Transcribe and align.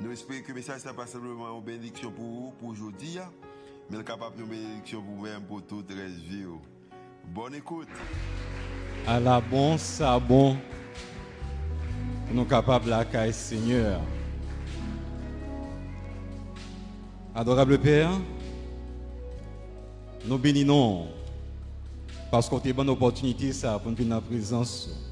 Nous 0.00 0.12
espérons 0.12 0.42
que 0.42 0.48
le 0.48 0.54
message 0.54 0.84
n'est 0.84 0.92
pas 0.92 1.06
simplement 1.06 1.58
une 1.58 1.64
bénédiction 1.64 2.12
pour 2.12 2.24
vous, 2.24 2.52
pour 2.60 2.68
aujourd'hui, 2.68 3.18
mais 3.90 4.04
capable 4.04 4.36
de 4.36 4.44
bénédiction 4.44 5.02
pour 5.02 5.16
vous-même, 5.16 5.42
pour 5.42 5.60
toute 5.66 5.90
la 5.90 6.06
vie. 6.06 6.44
Bonne 7.34 7.56
écoute. 7.56 7.88
À 9.06 9.18
la 9.18 9.40
bon, 9.40 9.76
ça 9.76 10.18
bon. 10.20 10.56
Nous 12.30 12.38
sommes 12.38 12.48
capables 12.48 12.90
d'accueillir 12.90 13.34
Seigneur. 13.34 14.00
Adorable 17.34 17.78
Père, 17.78 18.10
nous 20.26 20.38
bénissons 20.38 21.08
parce 22.30 22.48
qu'on 22.48 22.58
a 22.58 22.66
une 22.66 22.72
bonne 22.72 22.90
opportunité 22.90 23.52
ça, 23.52 23.78
pour 23.78 23.90
nous 23.90 23.96
venir 23.96 24.16
en 24.16 24.20
présence 24.20 25.07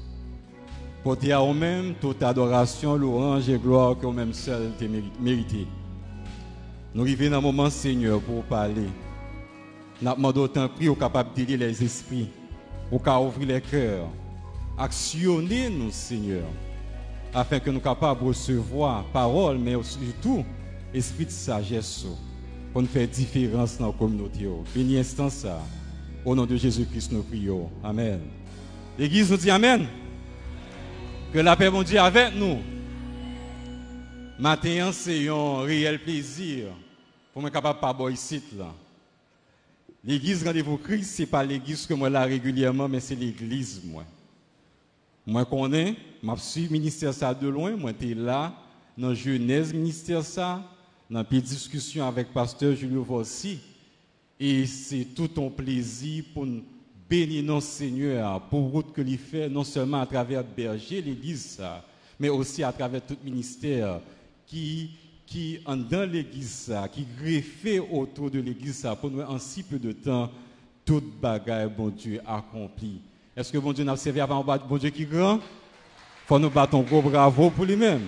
porter 1.07 1.31
à 1.31 1.39
vous-même 1.39 1.93
toute 2.01 2.21
adoration, 2.21 2.97
louange 2.97 3.47
et 3.47 3.57
gloire 3.57 3.97
que 3.97 4.05
vous-même 4.05 4.33
seul 4.33 4.73
mérité. 5.21 5.65
Nous 6.93 7.01
arrivons 7.03 7.29
dans 7.29 7.37
un 7.37 7.41
moment, 7.41 7.69
Seigneur, 7.69 8.19
pour 8.19 8.43
parler. 8.43 8.89
Nous 10.01 10.13
demandons 10.13 10.41
autant 10.41 10.67
prix 10.67 10.89
au 10.89 10.95
capable 10.95 11.33
d'aider 11.33 11.55
les 11.55 11.81
esprits, 11.81 12.27
au 12.91 12.99
cas 12.99 13.21
ouvrir 13.21 13.47
les 13.47 13.61
cœurs, 13.61 14.09
actionner 14.77 15.69
nous, 15.69 15.91
Seigneur, 15.91 16.43
afin 17.33 17.61
que 17.61 17.69
nous 17.69 17.79
capables 17.79 18.19
de 18.19 18.25
recevoir 18.25 19.05
parole, 19.13 19.59
mais 19.59 19.81
surtout 19.83 20.43
esprit 20.93 21.23
de 21.23 21.31
sagesse 21.31 22.05
pour 22.73 22.81
nous 22.81 22.87
faire 22.89 23.07
différence 23.07 23.77
dans 23.77 23.87
la 23.87 23.93
communauté. 23.93 24.45
Béni 24.75 24.97
instant 24.97 25.29
ça. 25.29 25.61
Au 26.25 26.35
nom 26.35 26.45
de 26.45 26.57
Jésus-Christ, 26.57 27.13
nous 27.13 27.23
prions. 27.23 27.69
Amen. 27.81 28.19
L'Église 28.99 29.31
nous 29.31 29.37
dit 29.37 29.49
Amen. 29.49 29.87
Que 31.37 31.41
la 31.43 31.55
paix, 31.55 31.69
mon 31.69 31.83
Dieu, 31.83 31.99
avec 31.99 32.33
nous. 32.33 32.57
Maintenant, 34.39 34.91
c'est 34.91 35.29
un 35.29 35.59
réel 35.59 36.01
plaisir 36.01 36.69
pour 37.31 37.43
me 37.43 37.51
capable 37.51 37.77
de 37.77 37.81
pas 37.81 38.09
ici. 38.09 38.41
L'église 40.03 40.43
Rendez-vous 40.43 40.77
Christ, 40.77 41.15
ce 41.15 41.21
n'est 41.21 41.27
pas 41.27 41.43
l'église 41.43 41.85
que 41.85 41.93
moi 41.93 42.09
là 42.09 42.23
régulièrement, 42.23 42.89
mais 42.89 42.99
c'est 42.99 43.13
l'église, 43.13 43.83
moi. 43.85 44.03
Moi, 45.27 45.45
connais, 45.45 45.95
je 46.23 46.41
suis 46.41 46.69
ministère 46.69 47.13
ça 47.13 47.35
de 47.35 47.47
loin, 47.47 47.75
moi, 47.77 47.91
j'étais 47.91 48.15
là, 48.15 48.51
dans 48.97 49.13
jeunesse 49.13 49.71
ministère 49.71 50.23
ça, 50.23 50.63
dans 51.07 51.23
une 51.29 51.41
discussion 51.41 52.07
avec 52.07 52.33
pasteur 52.33 52.75
Julio 52.75 53.03
Vossi. 53.03 53.59
Et 54.39 54.65
c'est 54.65 55.05
tout 55.15 55.29
un 55.37 55.51
plaisir 55.51 56.23
pour 56.33 56.47
nous 56.47 56.63
bénis 57.09 57.43
nos 57.43 57.61
Seigneur 57.61 58.41
pour 58.49 58.69
route 58.71 58.91
que 58.91 59.01
lui 59.01 59.17
fait, 59.17 59.49
non 59.49 59.63
seulement 59.63 60.01
à 60.01 60.05
travers 60.05 60.43
berger, 60.43 61.01
l'église, 61.01 61.61
mais 62.19 62.29
aussi 62.29 62.63
à 62.63 62.71
travers 62.71 63.05
tout 63.05 63.17
ministère 63.23 64.01
qui, 64.45 64.91
qui 65.25 65.59
dans 65.65 66.09
l'église, 66.09 66.73
qui 66.91 67.05
greffé 67.19 67.79
autour 67.79 68.29
de 68.29 68.39
l'église, 68.39 68.87
pour 68.99 69.09
nous 69.09 69.21
en 69.21 69.39
si 69.39 69.63
peu 69.63 69.79
de 69.79 69.91
temps, 69.91 70.31
toute 70.85 71.19
bagaille, 71.19 71.69
bon 71.69 71.89
Dieu, 71.89 72.21
accompli. 72.25 73.01
Est-ce 73.35 73.51
que 73.51 73.57
bon 73.57 73.73
Dieu 73.73 73.83
n'a 73.83 73.95
servi 73.95 74.19
avant 74.19 74.43
bon 74.43 74.77
Dieu 74.77 74.89
qui 74.89 75.05
grand? 75.05 75.39
Faut 76.25 76.39
nous 76.39 76.49
battre 76.49 76.75
un 76.75 76.81
gros 76.81 77.01
bravo 77.01 77.49
pour 77.49 77.65
lui-même. 77.65 78.05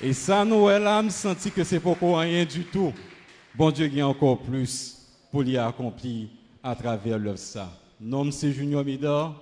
Et 0.00 0.12
ça, 0.12 0.44
nous, 0.44 0.68
là, 0.68 1.02
me 1.02 1.10
senti 1.10 1.50
que 1.50 1.62
c'est 1.64 1.80
pourquoi 1.80 2.20
rien 2.20 2.44
du 2.44 2.64
tout. 2.64 2.92
Bon 3.54 3.70
Dieu, 3.70 3.88
il 3.92 4.00
a 4.00 4.08
encore 4.08 4.38
plus 4.38 4.96
pour 5.30 5.42
lui 5.42 5.56
accomplir 5.56 6.28
à 6.62 6.74
travers 6.74 7.18
l'œuvre 7.18 7.38
ça 7.38 7.68
nom 8.00 8.30
c'est 8.30 8.52
Junior 8.52 8.84
Mida. 8.84 9.34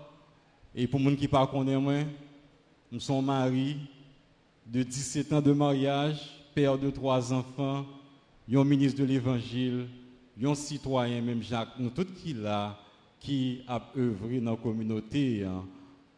Et 0.74 0.86
pour 0.86 1.00
les 1.00 1.16
qui 1.16 1.26
ne 1.26 1.76
moi, 1.78 1.94
nous 2.92 3.00
sommes 3.00 3.24
mari 3.24 3.76
de 4.66 4.82
17 4.82 5.32
ans 5.32 5.40
de 5.40 5.52
mariage, 5.52 6.20
père 6.54 6.76
de 6.76 6.90
trois 6.90 7.32
enfants, 7.32 7.86
ministre 8.48 9.00
de 9.00 9.04
l'Évangile, 9.04 9.86
un 10.42 10.54
citoyen, 10.54 11.20
même 11.22 11.42
Jacques, 11.42 11.78
nous 11.78 11.90
tous 11.90 12.04
qui 12.04 12.34
là, 12.34 12.78
qui 13.18 13.62
a 13.66 13.80
œuvré 13.96 14.40
dans 14.40 14.52
la 14.52 14.56
communauté 14.56 15.44
hein, 15.44 15.64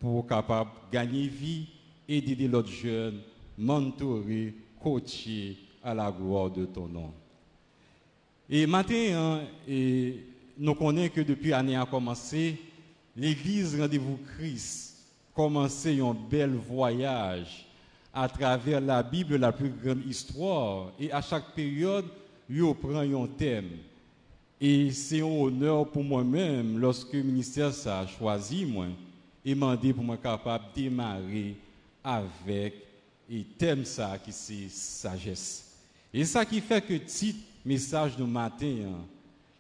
pour 0.00 0.26
capable 0.26 0.70
gagner 0.92 1.28
vie, 1.28 1.68
aider 2.08 2.48
l'autre 2.48 2.70
jeunes, 2.70 3.20
mentorer, 3.56 4.54
coacher 4.82 5.56
à 5.82 5.94
la 5.94 6.10
gloire 6.10 6.50
de 6.50 6.64
ton 6.64 6.88
nom. 6.88 7.12
Et 8.50 8.66
maintenant, 8.66 9.34
hein, 9.34 9.40
et 9.68 10.27
nous 10.58 10.74
connaissons 10.74 11.14
que 11.14 11.20
depuis 11.20 11.50
l'année 11.50 11.76
a 11.76 11.86
commencé, 11.86 12.60
l'Église 13.16 13.78
Rendez-vous 13.80 14.18
Christ 14.36 14.96
commencé 15.34 16.00
un 16.00 16.14
bel 16.14 16.50
voyage 16.50 17.66
à 18.12 18.28
travers 18.28 18.80
la 18.80 19.02
Bible, 19.02 19.36
la 19.36 19.52
plus 19.52 19.70
grande 19.70 20.04
histoire. 20.04 20.90
Et 20.98 21.12
à 21.12 21.22
chaque 21.22 21.54
période, 21.54 22.06
il 22.50 22.74
prend 22.74 22.98
un 22.98 23.26
thème. 23.28 23.70
Et 24.60 24.90
c'est 24.90 25.20
un 25.20 25.26
honneur 25.26 25.88
pour 25.88 26.02
moi-même, 26.02 26.78
lorsque 26.78 27.12
le 27.12 27.22
ministère 27.22 27.70
a 27.86 28.06
choisi 28.08 28.64
moi, 28.64 28.86
et 29.44 29.54
m'a 29.54 29.76
demandé 29.76 29.92
pour 29.92 30.02
moi 30.02 30.16
capable 30.16 30.64
de 30.74 30.82
démarrer 30.82 31.54
avec 32.02 32.74
le 33.30 33.44
thème 33.56 33.84
ça 33.84 34.18
qui 34.18 34.32
c'est 34.32 34.68
sagesse. 34.68 35.76
Et 36.12 36.24
ça 36.24 36.44
qui 36.44 36.60
fait 36.60 36.80
que 36.80 36.94
titre 36.94 37.38
message 37.64 38.16
de 38.16 38.24
matin, 38.24 38.76
hein, 38.84 39.04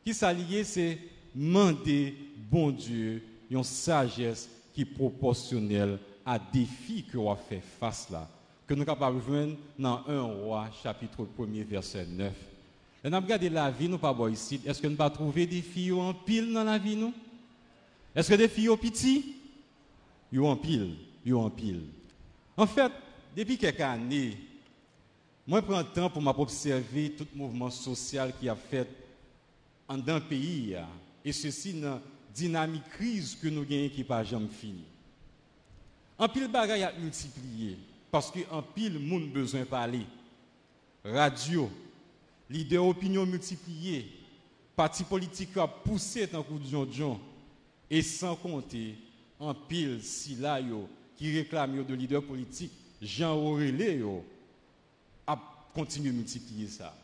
qui 0.08 0.14
s'allier, 0.14 0.64
c'est 0.64 0.98
demander, 1.34 2.14
bon 2.50 2.70
Dieu, 2.70 3.22
une 3.50 3.62
sagesse 3.62 4.48
qui 4.72 4.80
est 4.80 4.84
proportionnelle 4.86 5.98
à 6.24 6.38
défi 6.38 7.04
que 7.04 7.18
on 7.18 7.36
fait 7.36 7.60
face 7.78 8.08
là. 8.08 8.26
Que 8.66 8.72
nous 8.72 8.80
sommes 8.80 8.86
capables 8.86 9.18
de 9.18 9.26
joindre 9.26 9.56
dans 9.78 10.02
1 10.08 10.22
roi, 10.22 10.70
chapitre 10.82 11.26
1 11.38 11.64
verset 11.64 12.06
9. 12.06 12.32
Et 13.04 13.10
nous 13.10 13.16
regardé 13.18 13.50
la 13.50 13.70
vie, 13.70 13.86
nous 13.86 13.98
pas 13.98 14.16
ici. 14.30 14.58
Est-ce 14.64 14.80
que 14.80 14.86
nous 14.86 14.96
pas 14.96 15.10
trouver 15.10 15.46
des 15.46 15.60
filles 15.60 15.92
en 15.92 16.14
pile 16.14 16.54
dans 16.54 16.64
la 16.64 16.78
vie, 16.78 16.96
nous? 16.96 17.12
Est-ce 18.14 18.30
que 18.30 18.34
des 18.34 18.48
filles 18.48 18.70
au 18.70 18.78
petit? 18.78 19.36
Ils 20.32 20.40
en 20.40 20.56
pile, 20.56 20.94
ils 21.22 21.34
en 21.34 21.50
pile. 21.50 21.82
En 22.56 22.66
fait, 22.66 22.92
depuis 23.36 23.58
quelques 23.58 23.80
années, 23.80 24.38
moi, 25.46 25.60
je 25.60 25.66
prends 25.66 25.78
le 25.78 25.84
temps 25.84 26.08
pour 26.08 26.22
m'observer 26.22 27.10
tout 27.10 27.26
mouvement 27.34 27.70
social 27.70 28.32
qui 28.40 28.48
a 28.48 28.56
fait 28.56 28.88
en 29.88 30.06
un 30.06 30.20
pays, 30.20 30.76
et 31.24 31.32
ceci 31.32 31.80
dans 31.80 32.00
dynamique 32.34 32.88
crise 32.90 33.36
que 33.40 33.48
nous 33.48 33.64
gagnons 33.64 33.88
qui 33.88 34.04
pas 34.04 34.22
jamais 34.22 34.48
fini. 34.48 34.84
En 36.18 36.28
pile 36.28 36.48
bagaille 36.48 36.82
a 36.82 36.92
multiplié, 36.92 37.78
parce 38.10 38.30
qu'en 38.30 38.62
pile 38.62 38.98
monde 38.98 39.30
besoin 39.30 39.60
de 39.60 39.66
parler. 39.66 40.06
Radio, 41.04 41.70
leader 42.50 42.84
opinion 42.84 43.24
multiplié, 43.24 44.06
parti 44.76 45.04
politique 45.04 45.56
a 45.56 45.66
poussé 45.66 46.28
tant 46.28 46.42
coup 46.42 46.58
de 46.58 46.92
John, 46.92 47.18
et 47.90 48.02
sans 48.02 48.36
compter 48.36 48.96
en 49.40 49.54
pile 49.54 50.02
si 50.02 50.34
là 50.36 50.60
qui 51.16 51.34
réclame 51.34 51.84
de 51.84 51.94
leader 51.94 52.22
politique, 52.22 52.72
Jean 53.00 53.36
Aurélé 53.36 54.02
a 55.26 55.38
continué 55.72 56.10
multiplier 56.10 56.68
ça. 56.68 56.94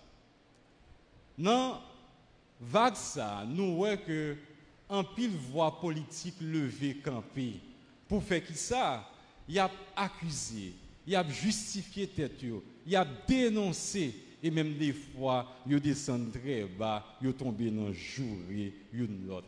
Non, 1.39 1.79
vague 2.61 2.97
ça, 2.97 3.45
nous 3.47 3.77
voyons 3.77 3.99
que 4.07 4.37
en 4.89 5.03
pile 5.03 5.37
voix 5.51 5.81
politique 5.81 6.37
levée 6.41 6.97
campée. 6.97 7.61
Pour 8.09 8.23
faire 8.23 8.45
qui 8.45 8.55
ça? 8.55 9.09
Il 9.49 9.59
a 9.59 9.71
accusé, 9.97 10.73
il 11.07 11.17
a 11.17 11.29
justifié 11.29 12.07
tête, 12.07 12.41
il 12.87 12.97
a 12.97 13.07
dénoncé 13.27 14.15
et 14.43 14.51
même 14.51 14.75
des 14.77 14.93
fois, 14.93 15.57
il 15.67 15.81
descend 15.81 16.31
très 16.31 16.65
bas, 16.65 17.05
il 17.23 17.33
tombé 17.33 17.71
dans 17.71 17.89
le 17.89 17.93
jour 17.95 18.37
une 18.93 19.31
autre. 19.31 19.47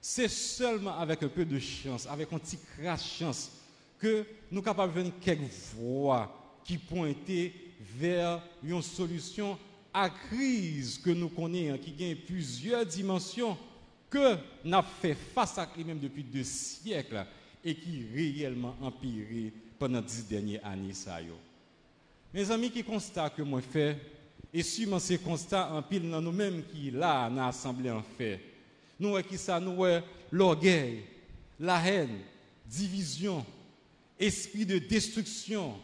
C'est 0.00 0.28
seulement 0.28 0.98
avec 0.98 1.22
un 1.22 1.28
peu 1.28 1.44
de 1.44 1.58
chance, 1.58 2.06
avec 2.06 2.32
un 2.32 2.38
petit 2.38 2.58
crash 2.58 3.18
chance, 3.18 3.50
que 3.98 4.26
nous 4.50 4.58
sommes 4.58 4.64
capables 4.64 4.94
de 4.94 5.02
faire 5.02 5.12
quelques 5.20 5.52
voix 5.74 6.60
qui 6.64 6.76
pointaient 6.76 7.52
vers 7.80 8.42
une 8.62 8.82
solution 8.82 9.58
à 9.98 10.10
crise 10.10 10.98
que 10.98 11.08
nous 11.08 11.30
connaissons, 11.30 11.78
qui 11.78 11.90
gagne 11.92 12.16
plusieurs 12.16 12.84
dimensions, 12.84 13.56
que 14.10 14.36
nous 14.62 14.82
fait 15.00 15.14
face 15.14 15.56
à 15.56 15.66
lui-même 15.74 15.98
depuis 15.98 16.22
deux 16.22 16.44
siècles 16.44 17.24
et 17.64 17.74
qui 17.74 18.04
réellement 18.14 18.76
empiré 18.82 19.54
pendant 19.78 20.02
dix 20.02 20.28
dernières 20.28 20.66
années. 20.66 20.92
Mes 22.34 22.50
amis, 22.50 22.70
qui 22.70 22.84
constatent 22.84 23.36
que 23.36 23.42
moi 23.42 23.62
fais, 23.62 23.96
Et 24.52 24.62
suivant 24.62 24.98
ces 24.98 25.18
constats, 25.18 25.72
en 25.72 25.82
pile 25.82 26.02
nous-mêmes 26.02 26.62
qui 26.72 26.90
là, 26.90 27.30
l'assemblée 27.30 27.90
en 27.90 28.02
fait. 28.02 28.40
Nous 29.00 29.16
qui 29.22 29.38
ça, 29.38 29.58
nous 29.58 29.82
l'orgueil, 30.30 31.04
la 31.58 31.86
haine, 31.86 32.18
division, 32.66 33.44
esprit 34.18 34.66
de 34.66 34.78
destruction, 34.78 35.74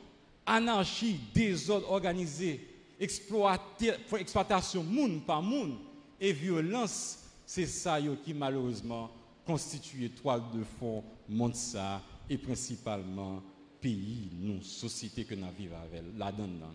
anarchie, 0.45 1.19
désordre 1.35 1.91
organisé, 1.91 2.61
exploitation 3.03 4.83
monde 4.85 5.25
par 5.25 5.43
monde 5.43 5.77
et 6.21 6.33
violence, 6.33 7.19
c'est 7.45 7.67
ça 7.67 7.99
qui 8.25 8.33
malheureusement 8.33 9.11
constitue 9.45 10.09
toile 10.11 10.43
de 10.55 10.63
fond 10.63 11.03
monde 11.29 11.55
ça 11.55 12.01
et 12.29 12.39
principalement 12.39 13.43
pays, 13.81 14.31
nous, 14.33 14.63
société 14.63 15.25
que 15.25 15.35
nous 15.35 15.51
vivons 15.59 15.77
avec, 15.77 16.03
là-dedans. 16.17 16.73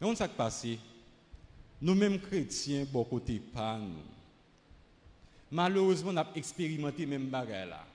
Mais 0.00 0.06
on 0.06 0.16
s'est 0.16 0.28
passé, 0.28 0.78
nous-mêmes 1.80 2.18
chrétiens, 2.18 2.86
bon 2.90 3.04
côté 3.04 3.38
pas 3.38 3.78
nous. 3.78 4.02
Malheureusement, 5.50 6.10
on 6.12 6.16
a 6.16 6.26
expérimenté 6.34 7.06
même 7.06 7.28
bagarre 7.28 7.66
là. 7.66 7.86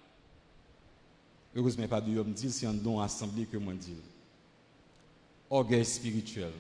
Heureusement, 1.56 1.88
pas 1.88 2.00
de 2.00 2.18
homme 2.18 2.32
dit, 2.32 2.52
c'est 2.52 2.66
un 2.66 2.74
don 2.74 3.00
assemblé 3.00 3.46
que 3.46 3.58
moi 3.58 3.74
dis. 3.74 3.96
Orgueil 5.50 5.84
spirituel. 5.84 6.54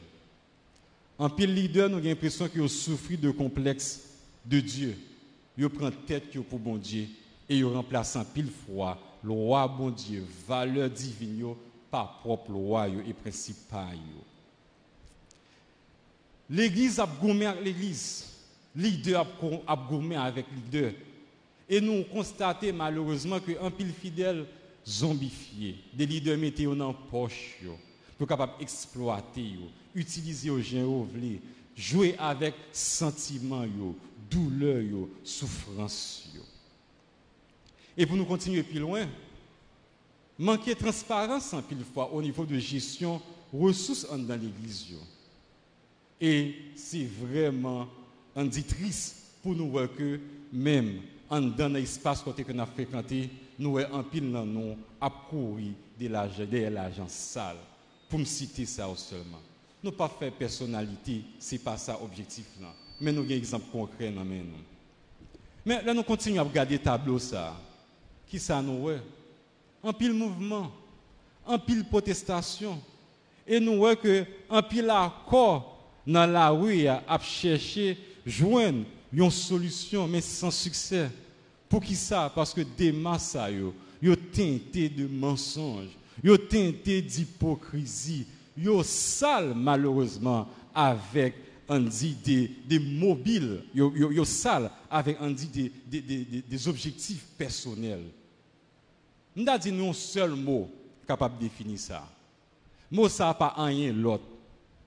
En 1.21 1.29
pile 1.29 1.53
leader, 1.53 1.87
nous 1.87 1.97
avons 1.97 2.07
l'impression 2.07 2.49
qu'ils 2.49 2.63
ont 2.63 2.67
souffert 2.67 3.15
de 3.15 3.29
complexe 3.29 4.09
de 4.43 4.59
Dieu. 4.59 4.97
Ils 5.55 5.69
prennent 5.69 5.93
tête 6.07 6.31
pour 6.49 6.57
bon 6.57 6.77
Dieu 6.77 7.05
et 7.47 7.57
ils 7.57 7.63
remplacent 7.63 8.15
en 8.15 8.25
pile 8.25 8.49
foi 8.65 8.97
le 9.23 9.29
roi 9.29 9.67
bon 9.67 9.91
Dieu, 9.91 10.25
valeur 10.47 10.89
divine 10.89 11.53
par 11.91 12.21
propre 12.21 12.51
loi 12.51 12.87
et 12.87 13.13
principal. 13.13 13.99
L'église 16.49 16.99
a 16.99 17.05
gourmé 17.05 17.45
avec 17.45 17.65
l'église. 17.65 18.25
Leader 18.75 19.27
a 19.67 19.75
gourmé 19.75 20.15
avec 20.15 20.47
leader. 20.51 20.91
Et 21.69 21.79
nous 21.79 22.03
constatons 22.05 22.73
malheureusement 22.73 23.39
qu'un 23.39 23.69
pile 23.69 23.93
fidèle 23.93 24.47
zombifié, 24.83 25.75
des 25.93 26.07
leaders 26.07 26.39
mettaient 26.39 26.65
en 26.65 26.93
poche 26.95 27.59
pour 28.17 28.27
capable 28.27 28.53
exploiter 28.59 29.53
utiliser 29.95 30.49
au 30.49 30.61
gens 30.61 31.05
jouer 31.75 32.15
avec 32.17 32.53
sentiment 32.71 33.63
yo, 33.63 33.95
douleur 34.29 35.07
souffrance 35.23 36.27
Et 37.97 38.05
pour 38.05 38.15
nous 38.15 38.25
continuer 38.25 38.63
plus 38.63 38.79
loin, 38.79 39.07
manquer 40.37 40.73
de 40.73 40.79
transparence 40.79 41.53
en 41.53 41.61
pile 41.61 41.83
fois 41.93 42.11
au 42.13 42.21
niveau 42.21 42.45
de 42.45 42.57
gestion 42.57 43.21
ressources 43.53 44.07
dans 44.09 44.39
l'église 44.39 44.87
Et 46.19 46.55
c'est 46.75 47.05
vraiment 47.05 47.87
un 48.35 48.47
triste 48.47 49.17
pour 49.43 49.53
nous 49.55 49.69
voir 49.69 49.87
que 49.93 50.19
même 50.53 51.01
en 51.29 51.41
dans 51.41 51.73
l'espace 51.73 52.21
côté 52.21 52.43
que 52.43 52.51
nous 52.51 52.61
avons 52.61 52.71
fréquenté, 52.73 53.29
nous 53.57 53.77
avons 53.77 53.97
un 53.99 54.03
pile 54.03 54.31
dans 54.31 54.45
nous 54.45 54.77
à 54.99 55.09
courir 55.09 55.71
de 55.99 56.07
l'argent 56.07 57.07
sale. 57.07 57.57
Pour 58.09 58.19
me 58.19 58.25
citer 58.25 58.65
ça 58.65 58.89
seulement. 58.95 59.39
Nous 59.83 59.91
pas 59.91 60.09
faire 60.09 60.31
personnalité, 60.31 61.21
c'est 61.39 61.57
pas 61.57 61.77
ça 61.77 61.97
l'objectif 61.99 62.45
là. 62.61 62.73
Mais 62.99 63.11
nous 63.11 63.21
avons 63.21 63.31
un 63.31 63.35
exemple 63.35 63.65
concret. 63.71 64.13
Mais 65.65 65.83
là, 65.83 65.93
nous 65.93 66.03
continuons 66.03 66.41
à 66.41 66.43
regarder 66.43 66.75
le 66.75 66.83
tableau 66.83 67.17
ça. 67.17 67.59
Qui 68.27 68.37
ça 68.37 68.61
nous 68.61 68.79
voit? 68.79 68.99
En 69.81 69.91
pile 69.91 70.13
mouvement, 70.13 70.71
en 71.45 71.57
pile 71.57 71.83
protestation. 71.83 72.79
Et 73.47 73.59
nous 73.59 73.77
voyons 73.77 73.95
que 73.95 74.25
en 74.47 74.61
pile 74.61 74.89
accord 74.91 75.79
dans 76.05 76.27
la 76.27 76.49
rue 76.49 76.85
à 76.87 77.19
chercher, 77.19 77.97
joindre 78.25 78.85
une 79.11 79.31
solution, 79.31 80.07
mais 80.07 80.21
sans 80.21 80.51
succès. 80.51 81.09
Pour 81.67 81.81
qui 81.81 81.95
ça? 81.95 82.31
Parce 82.33 82.53
que 82.53 82.61
des 82.61 82.91
masses, 82.91 83.37
yo, 83.51 83.73
yo 84.01 84.15
teinté 84.15 84.89
de 84.89 85.07
mensonges, 85.07 85.89
yo 86.23 86.37
teinté 86.37 87.01
d'hypocrisie, 87.01 88.27
yo 88.57 88.83
sale 88.83 89.53
malheureusement 89.55 90.47
avec 90.73 91.35
un 91.69 91.79
des, 91.79 92.51
des 92.65 92.79
mobiles, 92.79 93.63
yo, 93.73 93.93
yo, 93.95 94.11
yo 94.11 94.25
sale 94.25 94.69
avec 94.89 95.17
un 95.21 95.31
des, 95.31 95.71
des, 95.85 96.01
des, 96.01 96.41
des 96.41 96.67
objectifs 96.67 97.25
personnels. 97.37 98.03
Nous 99.35 99.47
avons 99.47 99.57
dit 99.57 99.87
un 99.89 99.93
seul 99.93 100.31
mot 100.31 100.69
capable 101.07 101.37
de 101.37 101.43
définir 101.43 101.79
ça. 101.79 102.07
Mot 102.91 103.07
ça 103.07 103.27
n'a 103.27 103.33
pas 103.33 103.53
rien 103.57 103.93
l'autre 103.93 104.25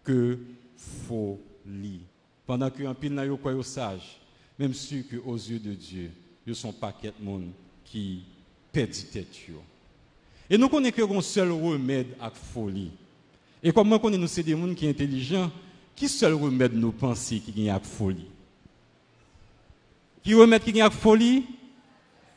que 0.02 0.38
folie. 0.76 2.00
Pendant 2.46 2.68
qu'un 2.68 2.92
pile 2.92 3.14
n'a 3.14 3.24
pas 3.36 3.62
sage, 3.62 4.20
même 4.58 4.74
sûr 4.74 5.02
qu'aux 5.08 5.36
yeux 5.36 5.58
de 5.58 5.72
Dieu, 5.72 6.10
ils 6.46 6.54
sont 6.54 6.72
paquet 6.72 7.12
de 7.18 7.24
monde 7.24 7.50
qui 7.84 8.24
perdit 8.70 9.04
tête. 9.06 9.34
Et 10.50 10.58
nous 10.58 10.68
connaissons 10.68 11.08
qu'un 11.08 11.20
seul 11.22 11.50
remède 11.50 12.08
à 12.20 12.28
folie. 12.30 12.90
Et 13.66 13.72
comme 13.72 13.88
nous 13.88 13.98
connaissons, 13.98 14.26
c'est 14.26 14.42
des 14.42 14.52
gens 14.52 14.74
qui 14.74 14.84
sont 14.84 14.90
intelligents, 14.90 15.50
qui 15.96 16.06
seul 16.06 16.34
remède 16.34 16.74
nous 16.74 16.92
penser 16.92 17.40
qu'il 17.40 17.60
y 17.60 17.70
a 17.70 17.80
folie? 17.80 18.26
Qui 20.22 20.34
remet 20.34 20.60
qu'il 20.60 20.76
y 20.76 20.82
a 20.82 20.90
folie? 20.90 21.44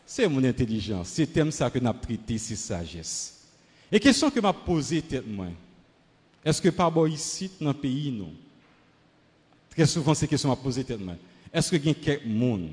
C'est 0.06 0.26
mon 0.30 0.42
intelligence. 0.42 1.10
C'est 1.10 1.28
thème 1.28 1.52
ça 1.52 1.70
que 1.70 1.80
nous 1.80 1.90
avons 1.90 2.00
traité, 2.00 2.38
c'est 2.38 2.56
sagesse. 2.56 3.46
Et 3.92 4.00
question 4.00 4.30
que 4.30 4.40
m'a 4.40 4.54
posée 4.54 5.02
tête. 5.02 5.26
Est-ce 6.46 6.62
que 6.62 6.70
par 6.70 6.88
rapport 6.88 7.10
ici 7.10 7.52
dans 7.60 7.68
le 7.68 7.74
pays 7.74 8.10
non? 8.10 8.32
Très 9.70 9.86
souvent 9.86 10.14
ces 10.14 10.30
questions 10.30 10.48
m'a 10.48 10.56
posée 10.56 10.86
tête 10.86 11.02
moi. 11.02 11.16
Est-ce 11.54 11.70
qu'il 11.72 11.86
y 11.86 11.90
a 11.90 11.94
quelques 11.94 12.26
monde? 12.26 12.70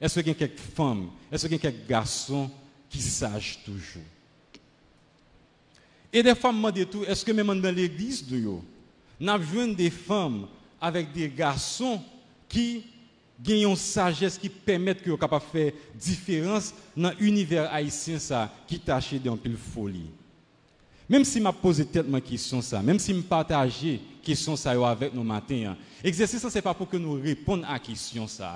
Est-ce 0.00 0.20
qu'il 0.20 0.28
y 0.28 0.30
a 0.30 0.34
quelques 0.34 0.60
femmes? 0.60 1.08
Est-ce 1.32 1.46
qu'il 1.48 1.56
y 1.56 1.58
a 1.58 1.70
quelques 1.70 1.88
garçons 1.88 2.48
qui 2.88 3.00
sachent 3.00 3.58
toujours? 3.64 4.02
Et 6.14 6.22
des 6.22 6.36
femmes 6.36 6.60
me 6.60 6.70
demandent 6.70 6.90
tout, 6.90 7.04
est-ce 7.04 7.24
que 7.24 7.32
même 7.32 7.60
dans 7.60 7.74
l'église, 7.74 8.24
nous 8.30 8.62
avons 9.28 9.66
des 9.72 9.90
femmes 9.90 10.46
avec 10.80 11.12
des 11.12 11.28
garçons 11.28 12.00
qui 12.48 12.84
ont 13.48 13.70
une 13.70 13.76
sagesse 13.76 14.38
qui 14.38 14.48
permettent 14.48 15.02
que 15.02 15.10
capable 15.16 15.44
de 15.44 15.50
faire 15.50 15.72
différence 15.98 16.72
dans 16.96 17.12
l'univers 17.18 17.68
haïtien 17.72 18.20
ça, 18.20 18.48
qui 18.64 18.78
taché 18.78 19.18
d'un 19.18 19.36
peu 19.36 19.50
folie? 19.56 20.08
Même 21.08 21.24
si 21.24 21.40
m'a 21.40 21.52
posé 21.52 21.84
tellement 21.84 22.20
question 22.20 22.62
ça, 22.62 22.80
même 22.80 23.00
si 23.00 23.12
me 23.12 23.22
partager 23.22 24.00
question 24.22 24.54
ça 24.54 24.70
avec 24.88 25.12
nous 25.12 25.24
matin, 25.24 25.76
l'exercice 26.02 26.46
ce 26.48 26.54
n'est 26.54 26.62
pas 26.62 26.74
pour 26.74 26.88
que 26.88 26.96
nous 26.96 27.14
répondions 27.14 27.66
à 27.68 27.80
question 27.80 28.28
ça 28.28 28.54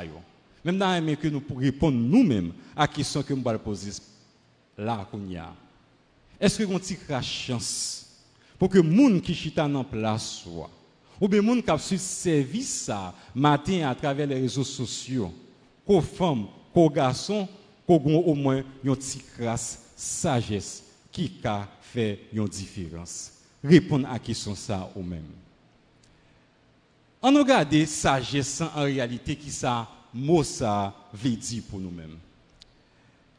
Même 0.65 0.79
dans 0.79 1.17
nous 1.25 1.41
pour 1.41 1.59
répondre 1.59 1.99
nous-mêmes 1.99 2.53
à 2.77 2.87
question 2.87 3.21
que 3.25 3.35
nous 3.35 3.59
poser 3.59 3.91
là 4.79 5.07
qu'on 5.11 5.27
y 5.29 5.37
a. 5.37 5.53
Est-ce 6.40 6.59
que 6.59 6.64
vous 6.64 6.75
avez 6.75 7.23
chance 7.23 8.07
pour 8.59 8.68
que 8.68 8.78
les 8.78 8.97
gens 8.97 9.21
qui 9.21 9.35
sont 9.35 9.75
en 9.75 9.85
place 9.85 10.42
soient 10.42 10.71
ou 11.21 11.26
bien 11.26 11.42
les 11.42 11.49
gens 11.49 11.78
qui 11.78 11.95
ont 11.95 11.99
service 11.99 12.85
ça 12.85 13.14
matin 13.35 13.88
à 13.88 13.95
travers 13.95 14.26
les 14.26 14.40
réseaux 14.40 14.64
sociaux, 14.64 15.33
qu'aux 15.85 16.00
femmes, 16.00 16.47
qu'aux 16.73 16.90
garçons, 16.90 17.49
qu'aux 17.87 17.97
au 17.97 18.35
moins 18.35 18.62
une 18.85 18.95
petite 18.97 19.25
grâce, 19.38 19.80
sagesse 19.97 20.85
qui 21.11 21.33
a 21.45 21.66
fait 21.80 22.21
une 22.33 22.47
différence? 22.47 23.33
Répondre 23.64 24.07
à 24.09 24.12
la 24.12 24.18
question 24.21 24.54
ça 24.54 24.88
ou 24.95 25.02
même. 25.02 25.25
On 27.21 27.35
regarde 27.35 27.85
sagesse 27.85 28.61
en 28.61 28.83
réalité 28.85 29.35
qui 29.35 29.50
ça 29.50 29.88
mot 30.14 30.45
ça 30.45 30.95
veut 31.12 31.30
dire 31.30 31.62
pour 31.68 31.80
nous-mêmes. 31.80 32.16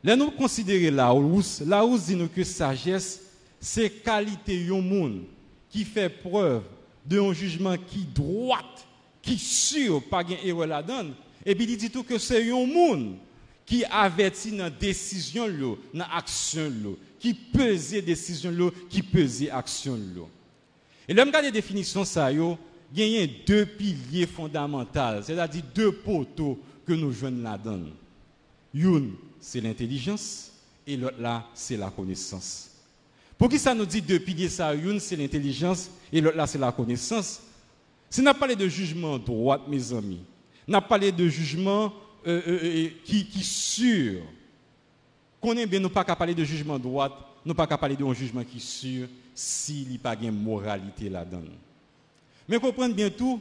Là, 0.03 0.15
nous 0.15 0.31
considérons 0.31 0.95
la 0.95 1.13
hausse. 1.13 1.61
La 1.65 1.85
hausse 1.85 2.05
dit 2.05 2.15
nous 2.15 2.29
que 2.29 2.43
sagesse, 2.43 3.21
c'est 3.59 3.89
qualité 3.89 4.65
d'un 4.65 4.81
monde 4.81 5.23
qui 5.69 5.83
fait 5.83 6.09
preuve 6.09 6.63
d'un 7.05 7.33
jugement 7.33 7.75
qui 7.75 8.05
droite, 8.05 8.87
qui 9.21 9.37
sûr, 9.37 10.01
pas 10.03 10.23
gain 10.23 10.37
erreur 10.43 10.67
la 10.67 10.83
donne. 10.83 11.13
Et 11.45 11.55
puis 11.55 11.65
il 11.65 11.77
dit 11.77 11.89
tout 11.89 12.03
que 12.03 12.17
c'est 12.17 12.49
un 12.49 12.65
monde 12.65 13.15
qui 13.65 13.83
avertit 13.85 14.51
dans 14.51 14.71
décision 14.73 15.47
dans 15.93 16.05
action 16.11 16.71
qui 17.19 17.33
pèse 17.33 17.91
décision 18.03 18.71
qui 18.89 19.01
pèse 19.01 19.47
action 19.51 19.99
Et 21.07 21.13
là, 21.13 21.25
regarde 21.25 21.45
la 21.45 21.51
définition 21.51 22.05
ça 22.05 22.31
il 22.31 22.57
y 22.95 23.21
a 23.21 23.27
deux 23.45 23.65
piliers 23.65 24.25
fondamentaux, 24.25 25.21
c'est-à-dire 25.23 25.63
deux 25.75 25.91
poteaux 25.91 26.57
que 26.85 26.93
nous 26.93 27.11
jouons 27.11 27.43
là-dedans. 27.43 27.89
Une 28.73 29.13
c'est 29.39 29.61
l'intelligence 29.61 30.51
et 30.85 30.97
l'autre 30.97 31.19
là, 31.19 31.45
c'est 31.53 31.77
la 31.77 31.89
connaissance. 31.89 32.71
Pour 33.37 33.49
qui 33.49 33.59
ça 33.59 33.73
nous 33.73 33.85
dit 33.85 34.01
deux 34.01 34.19
piliers 34.19 34.49
ça? 34.49 34.73
C'est 34.99 35.15
l'intelligence 35.15 35.89
et 36.11 36.21
l'autre 36.21 36.37
là, 36.37 36.47
c'est 36.47 36.57
la 36.57 36.71
connaissance. 36.71 37.41
Si 38.09 38.21
n'a 38.21 38.33
parlé 38.33 38.55
de 38.55 38.67
jugement 38.67 39.17
droit, 39.17 39.63
mes 39.67 39.93
amis, 39.93 40.21
n'a 40.67 40.81
parlé 40.81 41.11
de 41.11 41.27
jugement 41.27 41.93
euh, 42.25 42.41
euh, 42.47 42.59
euh, 42.63 42.89
qui, 43.05 43.25
qui 43.25 43.43
sûr. 43.43 44.21
Qu'on 45.39 45.55
est 45.55 45.65
bien, 45.65 45.79
nous 45.79 45.89
pas 45.89 46.03
qu'à 46.03 46.15
parler 46.15 46.35
de 46.35 46.43
jugement 46.43 46.77
droit, 46.77 47.39
nous 47.45 47.53
pas 47.53 47.65
qu'à 47.65 47.77
parler 47.77 47.95
d'un 47.95 48.13
jugement 48.13 48.43
qui 48.43 48.59
sûr 48.59 49.07
s'il 49.33 49.87
n'y 49.87 49.95
a 49.95 49.99
pas 49.99 50.15
de 50.15 50.29
moralité 50.29 51.07
là-dedans. 51.07 51.43
Mais 52.47 52.59
comprenez 52.59 52.93
bien 52.93 53.09
tout, 53.09 53.39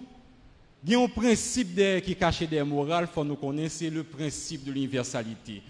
Il 0.84 0.92
y 0.92 0.94
a 0.94 1.00
un 1.00 1.08
principe 1.08 1.74
qui 1.74 1.80
est 1.80 2.18
caché 2.18 2.46
des 2.46 2.62
morales, 2.62 3.08
faut 3.12 3.24
nous 3.24 3.34
connaître, 3.34 3.74
c'est 3.74 3.90
le 3.90 4.04
principe 4.04 4.64
de 4.64 4.72
l'universalité. 4.72 5.60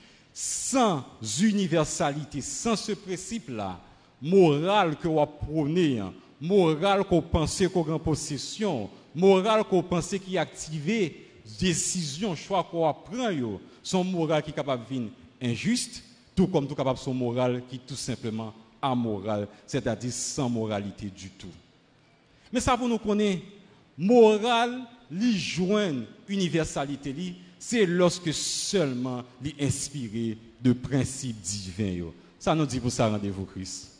Sans 0.41 1.03
universalité, 1.41 2.41
sans 2.41 2.77
ce 2.77 2.93
principe-là, 2.93 3.81
moral 4.23 4.95
que 4.95 5.09
vous 5.09 5.27
prônez, 5.27 6.01
moral 6.41 7.03
qu'on 7.03 7.21
pensez 7.21 7.69
qu'on 7.69 7.93
en 7.93 7.99
possession, 7.99 8.89
moral 9.17 9.65
qu'on 9.65 9.83
pensez 9.83 10.21
qui 10.21 10.39
activé, 10.39 11.29
décision, 11.59 12.37
choix 12.37 12.63
qu'on 12.63 12.95
prend, 12.95 13.59
son 13.83 14.05
moral 14.05 14.45
qui 14.45 14.51
est 14.51 14.53
capable 14.53 14.85
de 14.85 14.89
venir 14.89 15.11
injuste, 15.43 16.05
tout 16.37 16.47
comme 16.47 16.69
tout 16.69 16.77
capable 16.77 17.01
son 17.01 17.15
moral 17.15 17.65
qui 17.69 17.75
est 17.75 17.85
tout 17.85 17.97
simplement 17.97 18.55
amoral, 18.81 19.49
c'est-à-dire 19.67 20.13
sans 20.13 20.49
moralité 20.49 21.07
du 21.07 21.31
tout. 21.31 21.49
Mais 22.53 22.61
ça, 22.61 22.77
pour 22.77 22.89
nous 22.89 22.99
connaître, 22.99 23.43
moral, 23.97 24.83
li 25.11 25.37
joindre 25.37 26.03
universalité, 26.29 27.13
c'est 27.59 27.87
lorsque 27.87 28.33
seulement 28.33 29.25
li 29.43 29.55
inspiré 29.61 30.39
de 30.63 30.73
principes 30.73 31.41
divins. 31.41 32.11
Ça 32.39 32.55
nous 32.55 32.67
dit 32.67 32.81
pour 32.81 32.93
ça 32.93 33.09
rendez-vous 33.09 33.45
Christ. 33.45 33.93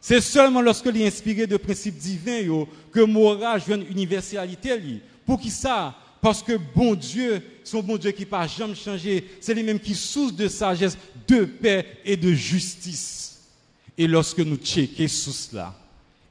C'est 0.00 0.20
seulement 0.20 0.60
lorsque 0.60 0.86
li 0.86 1.04
inspiré 1.06 1.46
de 1.46 1.56
principes 1.56 1.98
divins 1.98 2.66
que 2.90 3.00
moral 3.00 3.62
joint 3.62 3.80
universalité. 3.80 5.00
Pour 5.24 5.40
qui 5.40 5.50
ça? 5.50 5.94
Parce 6.20 6.42
que 6.42 6.56
bon 6.74 6.94
Dieu, 6.94 7.42
son 7.64 7.82
bon 7.82 7.96
Dieu 7.96 8.12
qui 8.12 8.24
pas 8.24 8.46
jamais 8.46 8.76
changé, 8.76 9.28
c'est 9.40 9.54
lui-même 9.54 9.80
qui 9.80 9.94
source 9.94 10.32
de 10.32 10.46
sagesse, 10.46 10.96
de 11.26 11.44
paix 11.44 11.98
et 12.04 12.16
de 12.16 12.32
justice. 12.32 13.40
Et 13.98 14.06
lorsque 14.06 14.38
nous 14.38 14.56
checkons 14.56 15.08
sous 15.08 15.32
cela, 15.32 15.74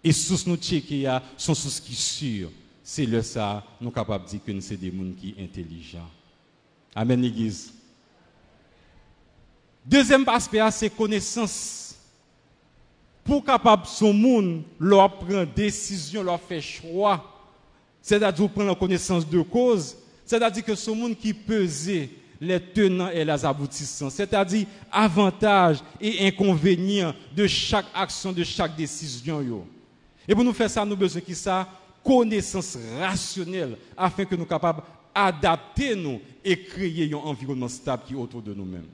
et 0.02 0.14
sous 0.14 0.48
nous 0.48 0.56
checkons, 0.56 1.20
sont 1.38 1.54
sous 1.54 1.70
ce 1.70 1.82
qui 1.82 1.94
sûr, 1.94 2.50
c'est 2.84 3.06
le 3.06 3.22
ça, 3.22 3.66
nous 3.82 3.88
sommes 3.88 3.94
capables 3.94 4.26
de 4.26 4.30
dire 4.32 4.40
que 4.46 4.52
nous 4.52 4.62
sommes 4.62 4.78
des 4.78 4.92
gens 4.92 5.14
qui 5.20 5.32
sont 5.32 5.44
intelligents. 5.44 6.10
Amen, 6.96 7.22
l'Église. 7.22 7.74
Deuxième 9.86 10.28
aspect, 10.28 10.60
c'est 10.72 10.90
connaissance. 10.90 11.96
Pour 13.24 13.44
capable 13.44 13.86
son 13.86 14.14
monde, 14.14 14.64
leur 14.80 15.18
prendre 15.20 15.46
décision, 15.46 16.24
leur 16.24 16.42
faire 16.42 16.62
choix, 16.62 17.24
c'est-à-dire 18.02 18.50
prendre 18.50 18.78
connaissance 18.78 19.28
de 19.28 19.42
cause, 19.42 19.96
c'est-à-dire 20.26 20.64
que 20.64 20.76
ce 20.76 20.92
monde 20.92 21.16
qui 21.16 21.34
pesait 21.34 22.10
les 22.40 22.60
tenants 22.60 23.10
et 23.10 23.24
les 23.24 23.46
aboutissants, 23.46 24.10
c'est-à-dire 24.10 24.66
avantages 24.92 25.78
et 26.00 26.28
inconvénients 26.28 27.14
de 27.36 27.46
chaque 27.46 27.86
action, 27.94 28.32
de 28.32 28.44
chaque 28.44 28.76
décision. 28.76 29.66
Et 30.28 30.34
pour 30.34 30.44
nous 30.44 30.54
faire 30.54 30.70
ça, 30.70 30.84
nous 30.84 30.94
avons 30.94 31.00
besoin 31.00 31.22
de 31.26 31.34
ça, 31.36 31.68
connaissance 32.04 32.78
rationnelle, 33.00 33.78
afin 33.96 34.26
que 34.26 34.36
nous 34.36 34.46
soyons 34.46 34.50
capables 34.50 34.82
d'adapter 35.13 35.96
nous 35.96 36.22
et 36.44 36.63
créer 36.63 37.13
un 37.13 37.18
environnement 37.18 37.68
stable 37.68 38.03
qui 38.08 38.13
est 38.13 38.18
autour 38.18 38.41
de 38.41 38.53
nous-mêmes. 38.53 38.88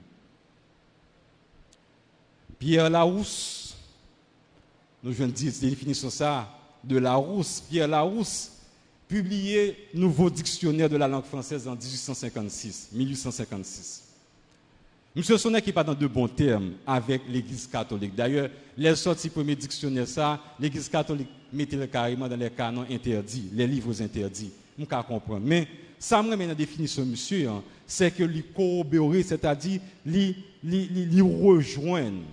Pierre 2.60 2.90
Larousse, 2.90 3.76
nous 5.04 5.12
venons 5.12 5.28
de 5.30 5.34
dire 5.34 5.54
la 5.62 5.70
définition 5.70 6.10
ça, 6.10 6.50
de 6.84 6.98
Larousse, 6.98 7.62
Pierre 7.70 7.88
Larousse, 7.88 8.52
publié 9.08 9.88
Nouveau 9.94 10.30
dictionnaire 10.30 10.90
de 10.90 10.98
la 10.98 11.08
langue 11.08 11.24
française 11.24 11.68
en 11.68 11.76
1856, 11.76 12.90
1856. 12.94 14.04
Monsieur 15.16 15.38
Sonnet 15.38 15.62
qui 15.62 15.72
pas 15.72 15.84
dans 15.84 15.96
de 15.96 16.06
bons 16.06 16.28
termes 16.28 16.74
avec 16.86 17.24
l'Église 17.28 17.66
catholique. 17.66 18.14
D'ailleurs, 18.14 18.50
les 18.78 18.96
sorties 18.96 19.30
premier 19.30 19.56
dictionnaire 19.56 20.08
ça, 20.08 20.40
l'Église 20.60 20.90
catholique 20.90 21.30
mettait 21.52 21.88
carrément 21.88 22.28
dans 22.28 22.36
les 22.36 22.52
canons 22.52 22.86
interdits, 22.90 23.50
les 23.54 23.66
livres 23.66 24.00
interdits. 24.02 24.52
Je 24.78 24.86
peux 24.86 24.96
comprendre. 25.04 25.42
Mais 25.44 25.68
ça 26.00 26.22
me 26.22 26.36
dans 26.36 26.48
la 26.48 26.56
définition, 26.56 27.06
monsieur, 27.06 27.50
hein, 27.50 27.64
c'est 27.86 28.12
que 28.12 28.24
lui 28.24 28.44
corroborer, 28.56 29.24
c'est-à-dire 29.24 29.82
lui, 30.06 30.36
rejoindre 31.22 32.24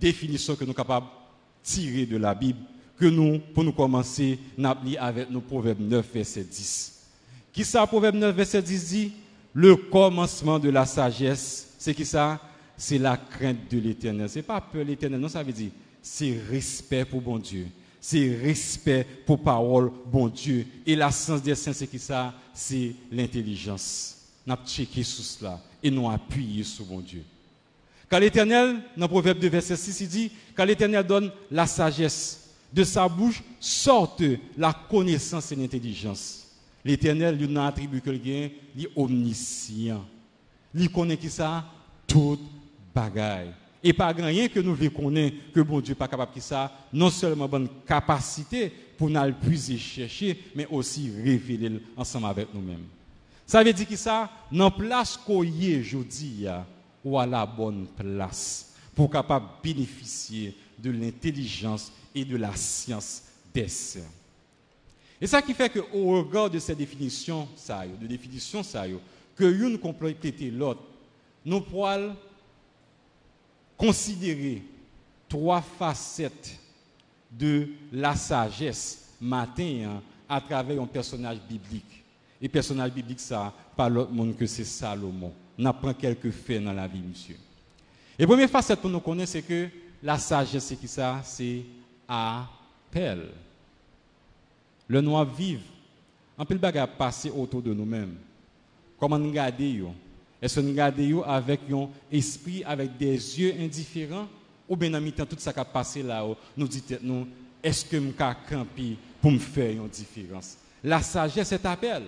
définition 0.00 0.54
que 0.54 0.60
nous 0.64 0.68
sommes 0.68 0.74
capables 0.74 1.06
de 1.06 1.10
tirer 1.68 2.06
de 2.06 2.16
la 2.16 2.34
Bible 2.34 2.58
que 2.98 3.06
nous, 3.06 3.40
pour 3.52 3.64
nous 3.64 3.72
commencer, 3.72 4.38
nous 4.56 4.70
avec 4.98 5.30
nos 5.30 5.40
Proverbes 5.40 5.80
9, 5.80 6.06
verset 6.12 6.44
10. 6.44 7.02
Qui 7.52 7.64
ça, 7.64 7.86
Proverbe 7.86 8.16
9, 8.16 8.34
verset 8.34 8.62
10 8.62 8.88
dit? 8.88 9.12
Le 9.52 9.76
commencement 9.76 10.58
de 10.58 10.68
la 10.68 10.84
sagesse, 10.84 11.74
c'est 11.78 11.94
qui 11.94 12.04
ça? 12.04 12.40
C'est 12.76 12.98
la 12.98 13.16
crainte 13.16 13.70
de 13.70 13.78
l'éternel. 13.78 14.28
C'est 14.28 14.42
pas 14.42 14.60
peur 14.60 14.84
de 14.84 14.90
l'éternel, 14.90 15.20
non, 15.20 15.28
ça 15.28 15.42
veut 15.42 15.52
dire 15.52 15.70
c'est 16.04 16.38
respect 16.50 17.06
pour 17.06 17.22
bon 17.22 17.38
Dieu. 17.38 17.66
C'est 18.06 18.36
respect 18.36 19.06
pour 19.24 19.42
parole, 19.42 19.90
bon 20.04 20.28
Dieu. 20.28 20.66
Et 20.84 20.94
la 20.94 21.10
sens 21.10 21.40
des 21.40 21.54
saints, 21.54 21.72
c'est 21.72 21.86
qui 21.86 21.98
ça? 21.98 22.34
C'est 22.52 22.94
l'intelligence. 23.10 24.16
Nous 24.46 24.54
checké 24.66 25.02
sur 25.02 25.24
cela 25.24 25.58
et 25.82 25.90
nous 25.90 26.10
appuyé 26.10 26.64
sur 26.64 26.84
bon 26.84 27.00
Dieu. 27.00 27.24
Quand 28.10 28.18
l'Éternel, 28.18 28.76
dans 28.94 29.08
Proverbe 29.08 29.38
2, 29.38 29.48
verset 29.48 29.76
6, 29.76 30.00
il 30.02 30.08
dit, 30.08 30.30
quand 30.54 30.66
l'Éternel 30.66 31.06
donne 31.06 31.32
la 31.50 31.66
sagesse, 31.66 32.50
de 32.70 32.84
sa 32.84 33.08
bouche 33.08 33.42
sortent 33.58 34.22
la 34.58 34.74
connaissance 34.74 35.50
et 35.52 35.56
l'intelligence. 35.56 36.46
L'Éternel 36.84 37.38
lui 37.38 37.56
a 37.56 37.68
attribué 37.68 38.02
quelqu'un, 38.02 38.50
il 38.76 38.84
est 38.84 38.90
omniscient. 38.94 40.04
Il 40.74 40.90
connaît 40.90 41.16
qui 41.16 41.30
ça? 41.30 41.64
Toute 42.06 42.42
bagaille. 42.94 43.54
Et 43.86 43.92
pas 43.92 44.12
rien 44.12 44.48
que 44.48 44.60
nous 44.60 44.76
connaître 44.90 45.36
que 45.52 45.60
bon 45.60 45.78
Dieu 45.78 45.94
pas 45.94 46.08
capable 46.08 46.34
de 46.34 46.40
ça, 46.40 46.72
non 46.90 47.10
seulement 47.10 47.46
bonne 47.46 47.68
capacité 47.86 48.72
pour 48.96 49.10
nous 49.10 49.32
puiser 49.34 49.76
chercher, 49.76 50.42
mais 50.54 50.66
aussi 50.70 51.12
révéler 51.22 51.70
ensemble 51.94 52.26
avec 52.26 52.48
nous-mêmes. 52.54 52.86
Ça 53.46 53.62
veut 53.62 53.74
dire 53.74 53.86
que 53.86 53.96
ça, 53.96 54.30
dans 54.50 54.70
place 54.70 55.18
qu'on 55.18 55.44
y 55.44 55.72
est 55.72 55.80
aujourd'hui, 55.80 56.46
ou 57.04 57.18
à 57.18 57.26
la 57.26 57.44
bonne 57.44 57.86
place 57.88 58.72
pour 58.94 59.10
capable 59.10 59.46
bénéficier 59.62 60.56
de 60.78 60.90
l'intelligence 60.90 61.92
et 62.14 62.24
de 62.24 62.38
la 62.38 62.56
science 62.56 63.24
des 63.52 63.68
saints. 63.68 64.00
Et 65.20 65.26
ça 65.26 65.42
qui 65.42 65.52
fait 65.52 65.70
qu'au 65.70 66.22
regard 66.22 66.48
de 66.48 66.58
ces 66.58 66.74
définitions, 66.74 67.46
de 68.00 68.06
définitions, 68.06 68.62
que 69.36 69.44
une 69.44 69.78
compléter 69.78 70.50
l'autre, 70.50 70.80
nous 71.44 71.60
pouvons 71.60 72.14
considérer 73.84 74.62
trois 75.28 75.60
facettes 75.60 76.58
de 77.30 77.68
la 77.92 78.16
sagesse 78.16 79.10
matin 79.20 79.82
hein, 79.86 80.02
à 80.28 80.40
travers 80.40 80.80
un 80.80 80.86
personnage 80.86 81.38
biblique. 81.46 82.02
Et 82.40 82.48
personnage 82.48 82.92
biblique, 82.92 83.20
ça, 83.20 83.52
pas 83.76 83.88
l'autre 83.88 84.10
monde 84.10 84.36
que 84.36 84.46
c'est 84.46 84.64
Salomon. 84.64 85.32
On 85.58 85.66
apprend 85.66 85.92
quelques 85.92 86.30
faits 86.30 86.64
dans 86.64 86.72
la 86.72 86.86
vie, 86.86 87.02
monsieur. 87.02 87.36
Et 88.18 88.26
première 88.26 88.48
facette 88.48 88.80
pour 88.80 88.88
nous 88.88 89.00
connaître, 89.00 89.32
c'est 89.32 89.42
que 89.42 89.68
la 90.02 90.18
sagesse, 90.18 90.64
c'est 90.64 90.76
qui 90.76 90.88
ça? 90.88 91.20
C'est 91.22 91.62
appel. 92.08 93.28
Le 94.88 95.00
noir 95.02 95.26
vive. 95.26 95.62
Peu 96.38 96.54
de 96.54 96.58
bagage 96.60 96.88
passé 96.98 97.30
autour 97.30 97.60
de 97.60 97.74
nous-mêmes. 97.74 98.16
Comment 98.98 99.18
nous 99.18 99.30
garder 99.30 99.84
Est-ce 100.40 100.56
que 100.56 100.60
nous 100.60 100.74
garder 100.74 101.14
avec 101.24 101.60
un 101.70 101.88
esprit, 102.10 102.64
avec 102.64 102.96
des 102.96 103.12
yeux 103.12 103.54
indifférents? 103.58 104.28
Ou 104.68 104.76
bien 104.76 104.92
en 104.94 105.26
tout 105.26 105.36
ça 105.38 105.52
qui 105.52 105.60
a 105.60 105.64
passé 105.64 106.02
là-haut, 106.02 106.36
nous 106.56 106.68
dites 106.68 106.98
nous, 107.02 107.26
est-ce 107.62 107.84
que 107.84 108.00
je 108.00 108.08
peux 108.08 108.24
camper 108.48 108.96
pour 109.20 109.30
me 109.30 109.38
faire 109.38 109.72
une 109.72 109.88
différence? 109.88 110.56
La 110.82 111.02
sagesse 111.02 111.52
est 111.52 111.64
appel. 111.64 112.02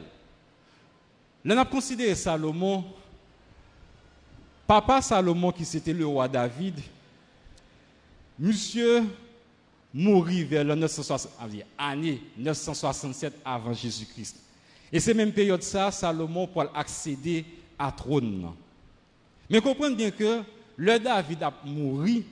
Là, 1.45 1.54
on 1.54 1.59
a 1.59 1.64
considéré 1.64 2.14
Salomon, 2.14 2.85
papa 4.66 5.00
Salomon 5.00 5.52
qui 5.52 5.64
c'était 5.64 5.92
le 5.92 6.06
roi 6.06 6.28
David, 6.28 6.80
monsieur 8.38 9.04
mourit 9.95 10.45
vers 10.45 10.64
la 10.64 10.76
967 10.76 13.35
avant 13.45 13.73
Jésus-Christ. 13.73 14.37
Et 14.92 15.00
c'est 15.00 15.14
même 15.14 15.33
période 15.33 15.62
ça, 15.62 15.90
Salomon 15.90 16.47
pour 16.47 16.64
accéder 16.75 17.47
à 17.78 17.92
trône. 17.92 18.50
Mais 19.49 19.61
comprenez 19.61 19.95
bien 19.95 20.11
que 20.11 20.42
le 20.76 20.99
David 20.99 21.42
a 21.42 21.52
mouru, 21.64 22.25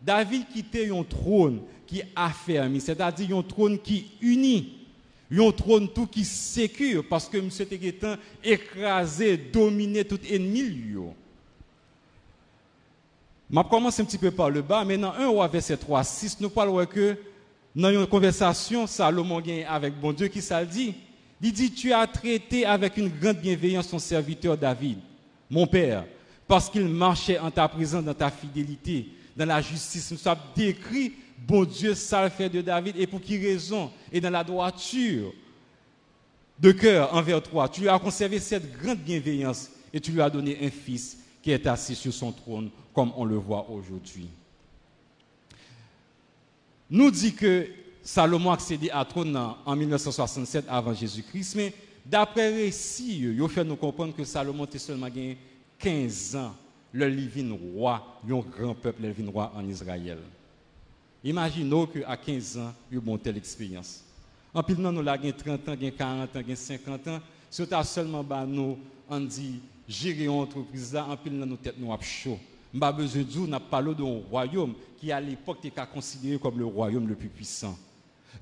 David 0.00 0.46
quittait 0.48 0.90
un 0.90 1.02
trône 1.02 1.60
qui 1.86 2.02
affermi, 2.14 2.80
c'est-à-dire 2.80 3.36
un 3.36 3.42
trône 3.42 3.78
qui 3.78 4.12
unit, 4.20 4.78
un 5.32 5.52
trône 5.52 5.88
tout 5.88 6.06
qui 6.06 6.24
sécure, 6.24 7.04
parce 7.08 7.28
que 7.28 7.36
M. 7.38 7.50
était 7.60 8.16
écrasé, 8.42 9.36
dominé 9.36 10.04
tout 10.04 10.20
ennemi. 10.28 10.94
Je 13.52 13.62
commence 13.68 13.98
un 14.00 14.04
petit 14.04 14.18
peu 14.18 14.30
par 14.30 14.48
le 14.48 14.62
bas, 14.62 14.84
mais 14.84 14.96
dans 14.96 15.12
1 15.12 15.26
roi 15.28 15.48
verset 15.48 15.76
3, 15.76 16.04
6, 16.04 16.40
nous 16.40 16.50
parlons 16.50 16.86
que 16.86 17.16
dans 17.74 17.90
une 17.90 18.06
conversation, 18.06 18.86
Salomon 18.86 19.40
gagne 19.40 19.64
avec 19.64 19.98
bon 20.00 20.12
Dieu 20.12 20.28
qui 20.28 20.40
ça 20.40 20.64
dit? 20.64 20.94
Il 21.42 21.52
dit, 21.52 21.72
tu 21.72 21.92
as 21.92 22.06
traité 22.06 22.66
avec 22.66 22.96
une 22.96 23.08
grande 23.08 23.38
bienveillance 23.38 23.88
ton 23.88 23.98
serviteur 23.98 24.58
David, 24.58 24.98
mon 25.48 25.66
père, 25.66 26.04
parce 26.46 26.68
qu'il 26.68 26.86
marchait 26.86 27.38
en 27.38 27.50
ta 27.50 27.66
présence, 27.68 28.04
dans 28.04 28.14
ta 28.14 28.30
fidélité, 28.30 29.08
dans 29.36 29.46
la 29.46 29.62
justice. 29.62 30.10
Nous 30.10 30.28
avons 30.28 30.40
décrit, 30.54 31.12
bon 31.38 31.64
Dieu, 31.64 31.94
ça 31.94 32.24
le 32.24 32.30
fait 32.30 32.48
de 32.48 32.60
David, 32.60 32.96
et 32.98 33.06
pour 33.06 33.20
qui 33.20 33.38
raison? 33.38 33.90
Et 34.12 34.20
dans 34.20 34.30
la 34.30 34.44
droiture. 34.44 35.32
de 36.60 36.72
cœur 36.72 37.14
envers 37.14 37.42
toi. 37.42 37.68
Tu 37.68 37.82
lui 37.82 37.88
as 37.88 37.98
conservé 37.98 38.38
cette 38.38 38.78
grande 38.78 38.98
bienveillance 38.98 39.70
et 39.92 40.00
tu 40.00 40.12
lui 40.12 40.20
as 40.20 40.30
donné 40.30 40.58
un 40.62 40.70
fils 40.70 41.18
qui 41.42 41.50
est 41.50 41.66
assis 41.66 41.94
sur 41.94 42.12
son 42.12 42.32
trône 42.32 42.70
comme 42.94 43.12
on 43.16 43.24
le 43.24 43.36
voit 43.36 43.68
aujourd'hui. 43.70 44.28
Nous 46.90 47.10
dit 47.10 47.34
que 47.34 47.66
Salomon 48.02 48.50
a 48.50 48.54
accédé 48.54 48.90
à 48.90 49.04
trône 49.04 49.36
en 49.36 49.76
1967 49.76 50.64
avant 50.68 50.94
Jésus-Christ, 50.94 51.54
mais 51.56 51.74
d'après 52.04 52.54
récit, 52.54 53.20
il 53.20 53.48
fait 53.48 53.64
nous 53.64 53.76
comprendre 53.76 54.14
que 54.14 54.24
Salomon 54.24 54.64
était 54.64 54.78
seulement 54.78 55.08
15 55.78 56.36
ans, 56.36 56.54
le 56.92 57.10
divin 57.10 57.56
roi, 57.74 58.20
un 58.28 58.38
grand 58.38 58.74
peuple, 58.74 59.02
le 59.02 59.30
roi 59.30 59.52
en 59.54 59.66
Israël. 59.68 60.18
Imaginons 61.22 61.86
qu'à 61.86 62.16
15 62.16 62.58
ans, 62.58 62.72
il 62.90 62.98
a 62.98 63.00
une 63.04 63.18
telle 63.18 63.36
expérience. 63.36 64.02
En 64.54 64.62
plus, 64.62 64.74
nous 64.74 64.88
avons 64.88 65.32
30 65.32 65.68
ans, 65.68 65.76
40 65.96 66.36
ans, 66.36 66.40
50 66.54 67.08
ans. 67.08 67.20
Si 67.50 67.66
tu 67.66 67.74
as 67.74 67.84
seulement 67.84 68.24
bah, 68.24 68.44
nous, 68.46 68.78
on 69.08 69.20
dit, 69.20 69.60
gérer 69.88 70.28
entreprise 70.28 70.94
là, 70.94 71.06
en 71.06 71.16
plus, 71.16 71.30
nous 71.30 71.56
tête 71.56 71.76
nous 71.78 71.94
chaud. 72.00 72.38
Pas 72.78 72.92
besoin 72.92 73.22
de 73.22 73.38
on 73.40 73.52
a 73.52 73.60
parlé 73.60 73.94
d'un 73.94 74.20
royaume 74.30 74.74
qui 74.98 75.10
à 75.10 75.20
l'époque 75.20 75.64
était 75.64 75.80
considéré 75.92 76.38
comme 76.38 76.58
le 76.58 76.64
royaume 76.64 77.08
le 77.08 77.14
plus 77.14 77.28
puissant. 77.28 77.76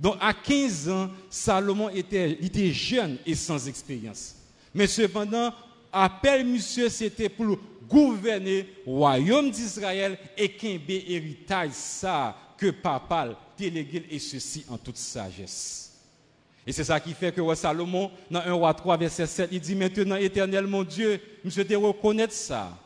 Donc 0.01 0.17
à 0.21 0.33
15 0.33 0.89
ans, 0.89 1.11
Salomon 1.29 1.89
était, 1.89 2.73
jeune 2.73 3.19
et 3.27 3.35
sans 3.35 3.69
expérience. 3.69 4.37
Mais 4.75 4.87
cependant, 4.87 5.53
appel 5.93 6.47
monsieur, 6.47 6.89
c'était 6.89 7.29
pour 7.29 7.59
gouverner 7.89 8.69
le 8.87 8.93
royaume 8.93 9.51
d'Israël 9.51 10.19
et 10.37 10.51
qu'un 10.51 10.79
héritage 10.89 11.71
ça 11.73 12.37
que 12.57 12.71
papa 12.71 13.39
délégué 13.57 14.05
et 14.11 14.19
ceci 14.19 14.65
en 14.69 14.77
toute 14.77 14.97
sagesse. 14.97 15.93
Et 16.67 16.73
c'est 16.73 16.85
ça 16.85 17.01
qui 17.01 17.15
fait 17.15 17.33
que 17.33 17.55
Salomon, 17.55 18.11
dans 18.31 18.41
1 18.41 18.53
roi 18.53 18.75
3, 18.75 18.97
verset 18.99 19.27
7, 19.27 19.49
il 19.53 19.61
dit 19.61 19.75
maintenant, 19.75 20.17
éternel 20.17 20.67
mon 20.67 20.85
Dieu, 20.85 21.19
je 21.45 21.63
te 21.63 21.75
reconnaître 21.75 22.35
ça. 22.35 22.77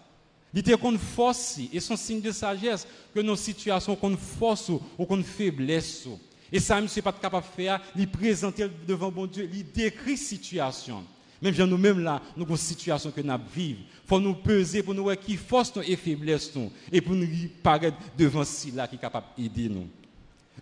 Il 0.54 0.60
était 0.60 0.76
qu'on 0.76 0.96
force, 0.96 1.58
et 1.72 1.80
son 1.80 1.96
signe 1.96 2.20
de 2.20 2.30
sagesse, 2.30 2.86
que 3.12 3.20
nos 3.20 3.34
situations 3.34 3.96
qu'on 3.96 4.16
force 4.16 4.68
ou 4.68 5.04
qu'on 5.04 5.22
faiblesse. 5.22 6.06
Et 6.52 6.60
ça, 6.60 6.86
suis 6.86 7.00
pas 7.00 7.12
capable 7.12 7.46
de 7.46 7.62
faire, 7.62 7.80
il 7.96 8.08
présenter 8.08 8.68
devant 8.86 9.10
mon 9.10 9.26
Dieu, 9.26 9.48
il 9.52 9.64
décrit 9.72 10.18
situation. 10.18 11.02
Même 11.40 11.56
nous-mêmes 11.56 12.00
là, 12.00 12.20
nous 12.36 12.44
avons 12.44 12.54
une 12.54 12.60
situation 12.60 13.10
que 13.10 13.20
nous 13.20 13.34
vivons. 13.52 13.80
Il 13.80 14.08
faut 14.08 14.20
nous 14.20 14.34
peser 14.34 14.82
pour 14.82 14.94
nous 14.94 15.04
voir 15.04 15.18
qui 15.18 15.36
force 15.36 15.72
et 15.84 15.96
faiblesse 15.96 16.54
nous, 16.54 16.70
et 16.92 17.00
pour 17.00 17.14
nous 17.14 17.26
paraître 17.62 17.96
devant 18.16 18.44
celui-là 18.44 18.86
qui 18.86 18.96
est 18.96 18.98
capable 18.98 19.26
d'aider 19.36 19.68
nous. 19.68 19.88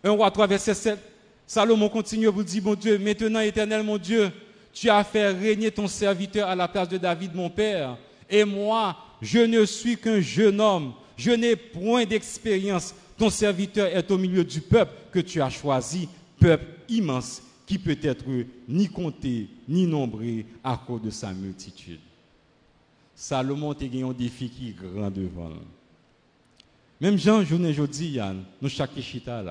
1 0.03 0.11
roi 0.11 0.31
3, 0.31 0.47
verset 0.47 0.75
7, 0.75 0.99
Salomon 1.47 1.89
continue 1.89 2.31
pour 2.31 2.45
dire, 2.45 2.63
mon 2.63 2.75
Dieu, 2.75 2.97
maintenant 2.97 3.41
éternel 3.41 3.83
mon 3.83 3.99
Dieu, 3.99 4.31
tu 4.73 4.89
as 4.89 5.03
fait 5.03 5.31
régner 5.33 5.71
ton 5.71 5.89
serviteur 5.89 6.49
à 6.49 6.55
la 6.55 6.69
place 6.69 6.89
de 6.89 6.97
David 6.97 7.35
mon 7.35 7.51
père. 7.51 7.99
Et 8.29 8.45
moi, 8.45 8.97
je 9.21 9.41
ne 9.41 9.65
suis 9.65 9.97
qu'un 9.97 10.21
jeune 10.21 10.61
homme, 10.61 10.93
je 11.17 11.33
n'ai 11.33 11.57
point 11.57 12.05
d'expérience. 12.05 12.95
Ton 13.21 13.29
serviteur 13.29 13.87
est 13.89 14.11
au 14.11 14.17
milieu 14.17 14.43
du 14.43 14.63
peuple 14.63 14.95
que 15.13 15.19
tu 15.19 15.43
as 15.43 15.51
choisi, 15.51 16.09
peuple 16.39 16.65
immense 16.89 17.43
qui 17.67 17.79
peut 17.79 17.99
être 18.03 18.25
ni 18.67 18.89
compté 18.89 19.47
ni 19.69 19.87
nombré 19.87 20.47
à 20.65 20.81
cause 20.87 21.03
de 21.03 21.11
sa 21.11 21.31
multitude. 21.35 22.01
Salomon 23.15 23.73
a 23.73 24.07
un 24.09 24.13
défi 24.15 24.49
qui 24.49 24.71
est 24.71 24.73
grand 24.73 25.11
devant. 25.11 25.51
Même 26.99 27.19
Jean, 27.19 27.45
journée 27.45 27.69
aujourd'hui, 27.69 28.19
nous 28.63 28.71
chaque 28.71 28.99
chita. 28.99 29.43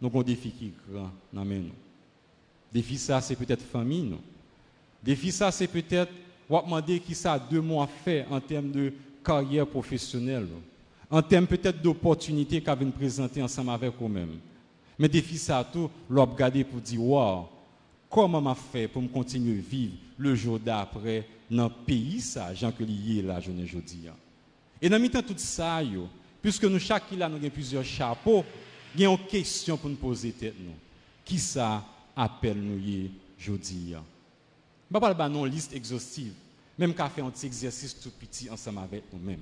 Nous 0.00 0.06
avons 0.06 0.20
un 0.20 0.22
défi 0.22 0.52
qui 0.52 0.66
est 0.66 0.92
grand 0.92 1.10
dans 1.32 1.44
nous. 1.44 1.72
Défi 2.72 2.96
ça, 2.96 3.20
c'est 3.20 3.34
peut-être 3.34 3.64
famille. 3.64 4.02
Nous. 4.02 4.20
Défi 5.02 5.32
ça, 5.32 5.50
c'est 5.50 5.66
peut-être, 5.66 6.12
on 6.48 6.62
demander 6.62 7.00
qui 7.00 7.16
ça 7.16 7.40
deux 7.40 7.60
mois 7.60 7.88
fait 8.04 8.24
en 8.30 8.40
termes 8.40 8.70
de 8.70 8.92
carrière 9.24 9.66
professionnelle. 9.66 10.46
En 11.10 11.22
termes 11.22 11.46
peut-être 11.46 11.80
d'opportunités 11.80 12.62
qu'on 12.62 12.74
vient 12.74 12.90
présenter 12.90 13.42
ensemble 13.42 13.70
avec 13.70 13.92
vous-même. 13.98 14.38
Mais 14.98 15.08
défi 15.08 15.38
ça, 15.38 15.68
tout, 15.70 15.90
l'on 16.08 16.24
regarder 16.24 16.64
pour 16.64 16.80
dire, 16.80 17.02
wow, 17.02 17.48
comment 18.08 18.40
m'a 18.40 18.54
fait 18.54 18.88
pour 18.88 19.02
continuer 19.10 19.58
à 19.58 19.62
vivre 19.62 19.94
le 20.18 20.34
jour 20.34 20.58
d'après 20.58 21.26
dans 21.50 21.64
le 21.64 21.84
pays, 21.86 22.20
ça, 22.20 22.54
Jean 22.54 22.72
que 22.72 22.84
lié 22.84 23.22
là, 23.22 23.40
je 23.40 23.50
ne 23.50 23.64
dis. 23.64 24.06
Et 24.80 24.88
dans 24.88 25.08
temps 25.08 25.22
tout 25.22 25.34
ça, 25.36 25.80
puisque 26.40 26.64
nous, 26.64 26.78
chaque 26.78 27.10
là, 27.12 27.28
nous 27.28 27.36
avons 27.36 27.50
plusieurs 27.50 27.84
chapeaux, 27.84 28.44
il 28.94 29.02
y 29.02 29.04
une 29.04 29.18
question 29.18 29.76
pour 29.76 29.90
nous 29.90 29.96
poser 29.96 30.34
nous. 30.40 30.74
Qui 31.24 31.38
ça 31.38 31.84
appelle 32.16 32.58
nous 32.58 32.78
aujourd'hui? 33.38 33.94
Je 34.90 34.96
ne 34.96 35.00
pas 35.00 35.26
une 35.26 35.46
liste 35.46 35.74
exhaustive, 35.74 36.34
même 36.78 36.94
qu'à 36.94 37.08
faire 37.08 37.24
un 37.24 37.30
petit 37.30 37.46
exercice 37.46 37.98
tout 37.98 38.10
petit 38.10 38.48
ensemble 38.48 38.78
avec 38.80 39.04
nous-mêmes. 39.12 39.40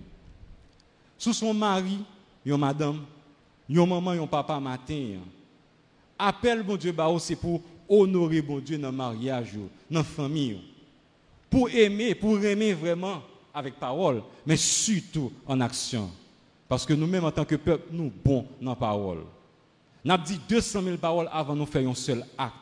Sous 1.22 1.34
son 1.34 1.54
mari, 1.54 2.00
yon 2.44 2.58
madame, 2.58 3.04
yon 3.68 3.86
maman, 3.86 4.14
yon 4.14 4.26
papa 4.26 4.58
matin, 4.58 5.20
appel 6.18 6.64
bon 6.64 6.76
Dieu 6.76 6.92
c'est 7.20 7.36
pour 7.36 7.62
honorer 7.88 8.42
bon 8.42 8.58
Dieu 8.58 8.76
dans 8.76 8.90
le 8.90 8.96
mariage, 8.96 9.52
dans 9.88 10.00
la 10.00 10.04
famille. 10.04 10.58
Pour 11.48 11.70
aimer, 11.70 12.16
pour 12.16 12.42
aimer 12.42 12.72
vraiment 12.72 13.22
avec 13.54 13.78
parole, 13.78 14.20
mais 14.44 14.56
surtout 14.56 15.30
en 15.46 15.60
action. 15.60 16.10
Parce 16.68 16.84
que 16.84 16.92
nous-mêmes, 16.92 17.24
en 17.24 17.30
tant 17.30 17.44
que 17.44 17.54
peuple, 17.54 17.86
nous 17.92 18.10
bons 18.24 18.44
dans 18.60 18.70
la 18.70 18.76
parole. 18.76 19.22
Nous 20.04 20.12
avons 20.12 20.24
dit 20.24 20.40
200 20.48 20.82
000 20.82 20.96
paroles 20.96 21.28
avant 21.30 21.54
de 21.54 21.64
faire 21.66 21.88
un 21.88 21.94
seul 21.94 22.26
acte. 22.36 22.56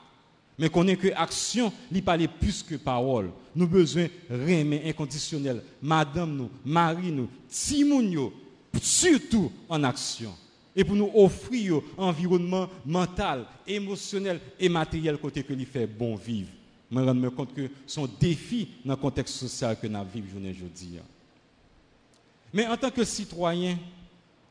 Mais 0.58 0.68
qu'on 0.68 0.86
est 0.86 0.98
que 0.98 1.08
action, 1.16 1.72
il 1.90 2.04
parle 2.04 2.28
plus 2.28 2.62
que 2.62 2.74
parole. 2.74 3.30
Nous 3.56 3.64
avons 3.64 3.72
besoin 3.72 4.08
de 4.28 4.86
inconditionnel. 4.86 5.62
Madame 5.80 6.36
nous, 6.36 6.50
Marie 6.62 7.10
nous, 7.10 7.30
Timounio, 7.48 8.34
surtout 8.80 9.50
en 9.68 9.82
action. 9.84 10.34
Et 10.74 10.84
pour 10.84 10.96
nous 10.96 11.10
offrir 11.14 11.80
un 11.98 12.04
environnement 12.04 12.68
mental, 12.86 13.44
émotionnel 13.66 14.40
et 14.58 14.68
matériel 14.68 15.18
côté 15.18 15.42
que 15.42 15.52
lui 15.52 15.64
fait 15.64 15.86
bon 15.86 16.14
vivre. 16.14 16.50
Je 16.90 16.96
me 16.96 17.28
rends 17.28 17.34
compte 17.34 17.54
que 17.54 17.68
son 17.86 18.08
défi 18.20 18.68
dans 18.84 18.94
le 18.94 18.96
contexte 19.00 19.34
social 19.34 19.78
que 19.78 19.86
nous 19.86 20.04
vivons 20.12 20.40
aujourd'hui. 20.40 20.98
Mais 22.52 22.66
en 22.66 22.76
tant 22.76 22.90
que 22.90 23.04
citoyen, 23.04 23.78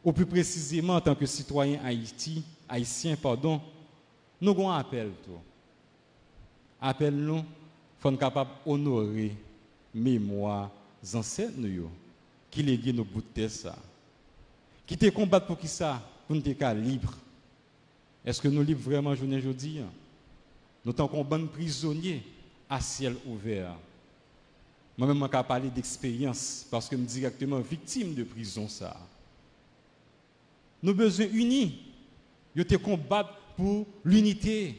ou 0.03 0.13
plus 0.13 0.25
précisément 0.25 0.95
en 0.95 1.01
tant 1.01 1.15
que 1.15 1.25
citoyen 1.25 1.79
Haïti, 1.83 2.43
haïtien, 2.67 3.15
pardon, 3.17 3.61
nous 4.39 4.51
avons 4.51 4.71
un 4.71 4.77
appel. 4.77 5.11
Appel 6.79 7.13
nous, 7.13 7.43
faut 7.99 8.11
capable 8.13 8.51
d'honorer 8.65 9.35
mémoire 9.93 10.71
ancêtres 11.13 11.53
qui 12.49 12.63
léguent 12.63 12.95
nos 12.95 13.03
bouts 13.03 13.23
de 13.35 13.47
ça. 13.47 13.75
Qui 14.89 14.97
te 14.97 15.05
combattent 15.11 15.45
pour 15.45 15.59
qui 15.59 15.67
ça? 15.67 16.01
Pour 16.25 16.35
nous 16.35 16.41
être 16.43 16.73
libres. 16.73 17.13
Est-ce 18.25 18.41
que 18.41 18.47
nous 18.47 18.63
libres 18.63 18.81
vraiment 18.81 19.11
aujourd'hui? 19.11 19.81
Nous 20.83 20.95
sommes 20.97 21.23
bon 21.23 21.47
prisonniers 21.47 22.23
à 22.67 22.81
ciel 22.81 23.15
ouvert. 23.27 23.75
Moi-même, 24.97 25.21
je 25.31 25.41
parler 25.43 25.69
d'expérience 25.69 26.65
parce 26.71 26.89
que 26.89 26.97
je 26.97 27.01
suis 27.03 27.19
directement 27.19 27.59
victime 27.59 28.15
de 28.15 28.23
prison. 28.23 28.67
ça. 28.67 28.97
Nous 30.81 30.89
avons 30.89 30.97
besoin 30.97 31.27
unis 31.33 31.83
ils 32.55 32.65
te 32.65 32.75
combattent 32.77 33.37
pour 33.55 33.85
l'unité. 34.03 34.75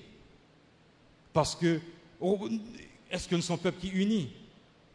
Parce 1.33 1.55
que, 1.55 1.81
oh, 2.21 2.49
est-ce 3.09 3.29
que 3.29 3.37
nous 3.37 3.43
sommes 3.43 3.61
peuple 3.61 3.79
qui 3.81 3.91
est 3.91 3.93
uni 3.93 4.33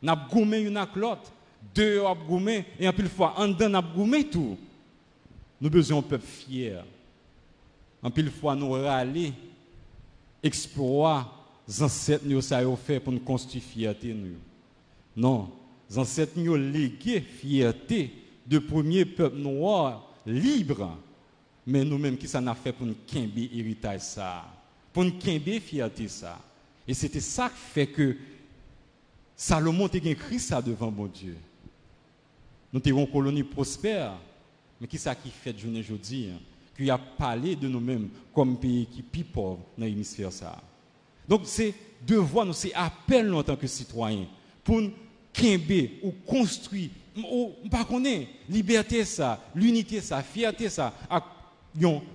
Nous 0.01 0.12
avons 0.12 0.28
gommé 0.28 0.60
une 0.60 0.86
l'autre. 0.97 1.32
Deux 1.73 2.01
ont 2.01 2.15
gommé, 2.28 2.65
et 2.78 2.86
en 2.86 2.91
plus 2.91 3.08
fois, 3.08 3.34
en 3.38 3.47
dedans, 3.47 3.69
nous 3.69 4.04
avons 4.04 4.23
tout. 4.23 4.58
Nous 5.60 5.70
besoin 5.70 6.02
d'un 6.02 6.08
peuple 6.08 6.26
fier. 6.26 6.84
En 8.02 8.12
plus 8.12 8.30
fois, 8.30 8.56
nous 8.56 8.72
râler, 8.72 9.34
les 10.44 11.82
ancêtres 11.82 12.26
nous 12.26 12.54
ont 12.54 12.76
fait 12.76 13.00
pour 13.00 13.13
nous 13.13 13.20
construire 13.20 13.63
fierté. 13.63 14.13
Nous. 14.13 14.36
Non, 15.15 15.50
ancêtres 15.96 16.34
nous 16.36 16.56
légué 16.56 17.22
fierté 17.22 18.12
de 18.46 18.60
premier 18.60 19.06
peuple 19.06 19.38
noir 19.38 20.08
libre 20.26 20.98
mais 21.65 21.84
nous-mêmes, 21.84 22.18
qui 22.18 22.28
ça 22.28 22.39
n'a 22.39 22.54
fait 22.54 22.72
pour 22.72 22.86
nous 22.86 22.96
quimber 23.08 23.50
héritage 23.54 24.02
ça, 24.02 24.46
pour 24.94 25.04
nous 25.04 25.18
quimber 25.18 25.60
fierté 25.60 26.08
ça? 26.08 26.39
Et 26.88 26.94
c'était 26.94 27.20
ça 27.20 27.50
qui 27.50 27.74
fait 27.74 27.88
que 27.88 28.15
Salomon 29.36 29.88
a 29.88 29.98
écrit 29.98 30.39
ça 30.39 30.62
devant 30.62 30.91
mon 30.91 31.08
Dieu. 31.08 31.36
Nous 32.72 32.82
avons 32.86 33.02
une 33.02 33.12
colonie 33.12 33.44
prospère, 33.44 34.13
mais 34.79 34.88
qui 34.88 34.97
ça 34.97 35.15
qui 35.15 35.29
fait 35.29 35.57
journée 35.57 35.79
aujourd'hui, 35.79 36.29
hein? 36.33 36.39
qui 36.77 36.89
a 36.89 36.97
parlé 36.97 37.55
de 37.55 37.67
nous-mêmes 37.67 38.09
comme 38.33 38.57
pays 38.57 38.85
qui 38.88 38.99
est 38.99 39.03
plus 39.03 39.23
pauvre 39.23 39.59
dans 39.77 39.85
l'hémisphère 39.85 40.31
ça. 40.31 40.61
Donc 41.27 41.41
c'est 41.45 41.73
devoir, 42.05 42.45
nous, 42.45 42.53
c'est 42.53 42.73
appel 42.73 43.27
nous 43.27 43.38
en 43.38 43.43
tant 43.43 43.55
que 43.55 43.67
citoyens 43.67 44.25
pour 44.63 44.81
nous 44.81 44.91
quimber 45.31 45.99
ou 46.03 46.11
construire, 46.25 46.89
ou 47.17 47.53
pas 47.69 47.88
liberté 48.49 49.05
ça, 49.05 49.43
l'unité 49.55 50.01
ça, 50.01 50.21
fierté 50.21 50.69
ça, 50.69 50.93
un 51.09 51.21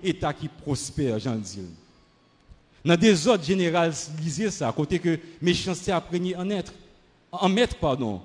État 0.03 0.33
qui 0.33 0.47
prospère, 0.47 1.19
j'en 1.19 1.35
dis. 1.35 1.61
Dans 2.83 2.97
des 2.97 3.27
ordres 3.27 3.43
généraux, 3.43 3.91
lisez 4.19 4.49
ça, 4.49 4.69
à 4.69 4.73
côté 4.73 4.97
que 4.97 5.19
méchanceté 5.41 5.91
apprenait 5.91 6.35
en 6.35 6.49
être, 6.49 6.73
en 7.31 7.47
mettre, 7.47 7.75
pardon. 7.77 8.21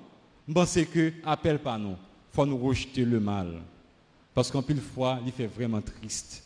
Pensez 0.53 0.87
que 0.87 1.13
appel 1.25 1.59
pas 1.59 1.77
non. 1.77 1.99
Faut 2.33 2.47
nous 2.47 2.57
rejeter 2.57 3.05
le 3.05 3.21
mal. 3.21 3.61
Parce 4.37 4.51
qu'en 4.51 4.61
pile 4.61 4.83
fois, 4.83 5.19
il 5.25 5.33
fait 5.33 5.47
vraiment 5.47 5.81
triste. 5.81 6.43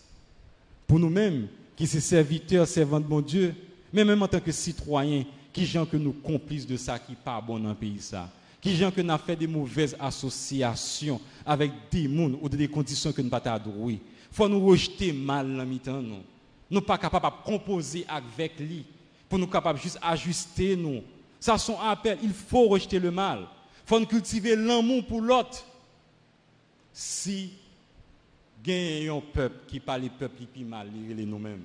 Pour 0.86 1.00
nous-mêmes, 1.00 1.48
qui 1.74 1.88
sommes 1.88 2.00
serviteurs, 2.00 2.68
servants 2.68 3.00
de 3.00 3.08
mon 3.08 3.20
Dieu, 3.20 3.52
mais 3.92 4.04
même 4.04 4.22
en 4.22 4.28
tant 4.28 4.38
que 4.38 4.52
citoyens, 4.52 5.24
qui 5.52 5.66
gens 5.66 5.84
que 5.84 5.96
nous 5.96 6.12
complices 6.12 6.68
de 6.68 6.76
ça 6.76 7.00
qui 7.00 7.16
pas 7.16 7.40
bon 7.40 7.58
dans 7.58 7.70
le 7.70 7.74
pays 7.74 7.98
ça. 7.98 8.30
Qui 8.60 8.76
gens 8.76 8.92
que 8.92 9.00
nous 9.00 9.18
fait 9.18 9.34
des 9.34 9.48
mauvaises 9.48 9.96
associations 9.98 11.20
avec 11.44 11.72
des 11.90 12.06
mondes 12.06 12.38
ou 12.40 12.48
des 12.48 12.68
conditions 12.68 13.10
que 13.10 13.22
nous 13.22 13.28
pas 13.28 13.42
Il 13.88 13.98
Faut 14.30 14.48
nous 14.48 14.64
rejeter 14.64 15.12
mal 15.12 15.56
dans 15.56 15.66
mi-temps 15.66 16.00
nous. 16.00 16.22
Nous 16.70 16.82
pas 16.82 16.96
capables 16.96 17.26
de 17.26 17.44
composer 17.44 18.04
avec 18.06 18.60
lui 18.60 18.84
pour 19.28 19.40
nous 19.40 19.48
capables 19.48 19.80
juste 19.80 19.98
ajuster 20.00 20.76
nous. 20.76 21.02
Ça 21.40 21.58
son 21.58 21.76
appel, 21.80 22.18
il 22.22 22.32
faut 22.32 22.68
rejeter 22.68 23.00
le 23.00 23.10
mal. 23.10 23.48
Faut 23.84 23.98
nous 23.98 24.06
cultiver 24.06 24.54
l'amour 24.54 25.04
pour 25.06 25.20
l'autre. 25.20 25.64
Si 26.92 27.50
gagne 28.62 29.08
un 29.08 29.20
peuple 29.20 29.60
qui 29.66 29.80
parle 29.80 30.02
les 30.02 30.10
peuples 30.10 30.44
qui 30.54 30.64
mal, 30.64 30.88
les 31.08 31.26
nous-mêmes. 31.26 31.62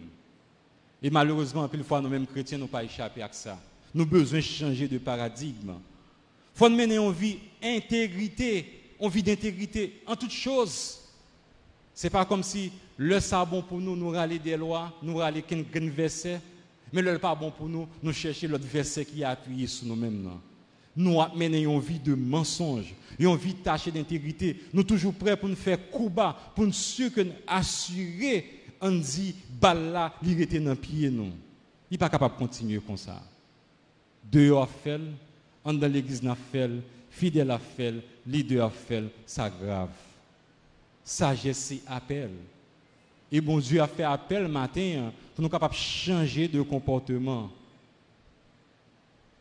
Et 1.02 1.10
malheureusement, 1.10 1.70
une 1.72 1.84
fois, 1.84 2.02
nous-mêmes 2.02 2.26
chrétiens, 2.26 2.58
nous 2.58 2.68
pas 2.68 2.84
échappé 2.84 3.22
à 3.22 3.30
ça. 3.32 3.60
Nous 3.94 4.04
avons 4.04 4.12
besoin 4.12 4.40
de 4.40 4.44
changer 4.44 4.88
de 4.88 4.98
paradigme. 4.98 5.74
Il 6.56 6.58
faut 6.58 6.70
mener 6.70 6.96
une 6.96 7.12
vie 7.12 7.38
intégrité, 7.62 8.94
une 9.00 9.10
vie 9.10 9.24
d'intégrité 9.24 10.02
en 10.06 10.16
toutes 10.16 10.32
choses. 10.32 11.02
Ce 11.94 12.08
n'est 12.08 12.12
pas 12.12 12.26
comme 12.26 12.44
si 12.44 12.72
le 12.98 13.20
sabon 13.20 13.62
pour 13.62 13.80
nous, 13.80 13.96
nous 13.96 14.10
râler 14.10 14.40
des 14.40 14.58
lois, 14.58 14.94
nous 15.02 15.18
râler 15.18 15.42
qu'un 15.42 15.64
verset, 15.90 16.42
mais 16.92 17.02
le 17.02 17.20
pas 17.20 17.36
bon 17.36 17.52
pour 17.52 17.68
nous, 17.68 17.88
nous 18.02 18.14
chercher 18.14 18.48
l'autre 18.48 18.66
verset 18.66 19.06
qui 19.06 19.22
est 19.22 19.26
appuyé 19.26 19.68
sur 19.68 19.88
nous-mêmes. 19.88 20.32
Nous 20.96 21.20
mener 21.36 21.64
une 21.64 21.80
vie 21.80 22.00
de 22.00 22.16
mensonge, 22.16 22.94
une 23.20 23.36
vie 23.36 23.56
tachée 23.56 23.92
d'intégrité. 23.92 24.62
Nous 24.74 24.84
toujours 24.84 25.14
prêts 25.14 25.36
pour 25.36 25.50
nous 25.50 25.56
faire 25.56 25.90
coup 25.90 26.10
bas, 26.10 26.36
pour 26.56 26.66
nous 26.66 26.74
assurer, 27.48 28.64
on 28.80 28.92
dit, 28.92 29.36
balle 29.60 30.12
il 30.24 30.42
était 30.42 30.60
dans 30.60 30.72
le 30.72 30.76
pied, 30.76 31.10
nous. 31.10 31.32
Il 31.90 31.94
n'est 31.94 31.98
pas 31.98 32.10
capable 32.10 32.36
de 32.36 32.40
continuer 32.40 32.80
comme 32.80 32.98
ça. 32.98 33.22
Dehors 34.32 34.70
fait, 34.70 35.02
en 35.64 35.74
dans 35.74 35.92
l'église 35.92 36.24
n'a 36.24 36.36
fait, 36.36 36.70
fidèle 37.10 37.52
a 37.52 37.60
fait, 37.60 37.96
leader 38.26 38.66
a 38.66 38.70
fait, 38.70 39.04
ça 39.26 39.50
grave. 39.50 39.90
Sagesse, 41.04 41.58
c'est 41.58 41.82
appel. 41.88 42.32
Et 43.32 43.42
bon 43.42 43.60
Dieu 43.60 43.82
a 43.82 43.88
fait 43.88 44.04
appel 44.04 44.48
matin 44.48 45.08
hein, 45.08 45.14
pour 45.34 45.44
nous 45.44 45.50
capables 45.50 45.74
de 45.74 45.80
changer 45.80 46.48
de 46.48 46.62
comportement. 46.62 47.52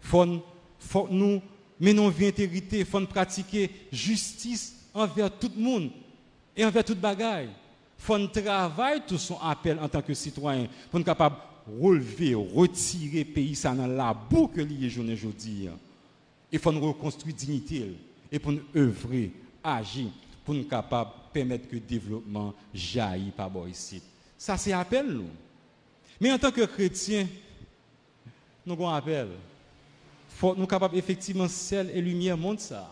Faut, 0.00 0.42
faut 0.78 1.08
nous 1.10 1.40
menons 1.80 2.08
vie 2.08 2.26
intégrité, 2.26 2.84
faut 2.84 3.00
nous 3.00 3.06
pratiquer 3.06 3.70
justice 3.92 4.74
envers 4.92 5.30
tout 5.30 5.50
le 5.56 5.62
monde 5.62 5.90
et 6.56 6.64
envers 6.64 6.84
toute 6.84 7.00
bagaille. 7.00 7.50
Faut 7.98 8.18
nous 8.18 8.28
travailler 8.28 9.02
tout 9.06 9.18
son 9.18 9.38
appel 9.40 9.78
en 9.78 9.88
tant 9.88 10.02
que 10.02 10.14
citoyen 10.14 10.68
pour 10.90 10.98
nous 10.98 11.04
capables 11.04 11.36
relever, 11.80 12.34
retirer 12.34 13.24
le 13.24 13.32
pays 13.32 13.54
ça 13.54 13.74
dans 13.74 13.86
la 13.86 14.12
boue 14.12 14.48
que 14.48 14.60
lié 14.60 14.90
journée 14.90 15.14
aujourd'hui. 15.14 15.68
Il 16.52 16.58
faut 16.58 16.72
nous 16.72 16.86
reconstruire 16.86 17.34
dignité 17.34 17.96
et 18.30 18.38
pour 18.38 18.52
nous 18.52 18.62
œuvrer, 18.76 19.32
agir 19.62 20.08
pour 20.44 20.54
nous 20.54 20.64
capables 20.64 21.10
de 21.10 21.32
permettre 21.32 21.68
que 21.68 21.74
le 21.74 21.80
développement 21.80 22.54
jaillit 22.72 23.30
par 23.30 23.50
ici. 23.68 24.02
Ça 24.36 24.56
c'est 24.56 24.72
appel 24.72 25.06
nous. 25.06 25.30
Mais 26.20 26.30
en 26.30 26.38
tant 26.38 26.50
que 26.50 26.64
chrétien, 26.64 27.26
nous 28.64 28.74
avons 28.74 28.88
appel. 28.88 29.28
Faut 30.34 30.54
nous 30.54 30.66
capables 30.66 30.96
effectivement 30.96 31.48
sel 31.48 31.90
et 31.94 32.00
lumière 32.00 32.36
monde 32.36 32.60
ça. 32.60 32.90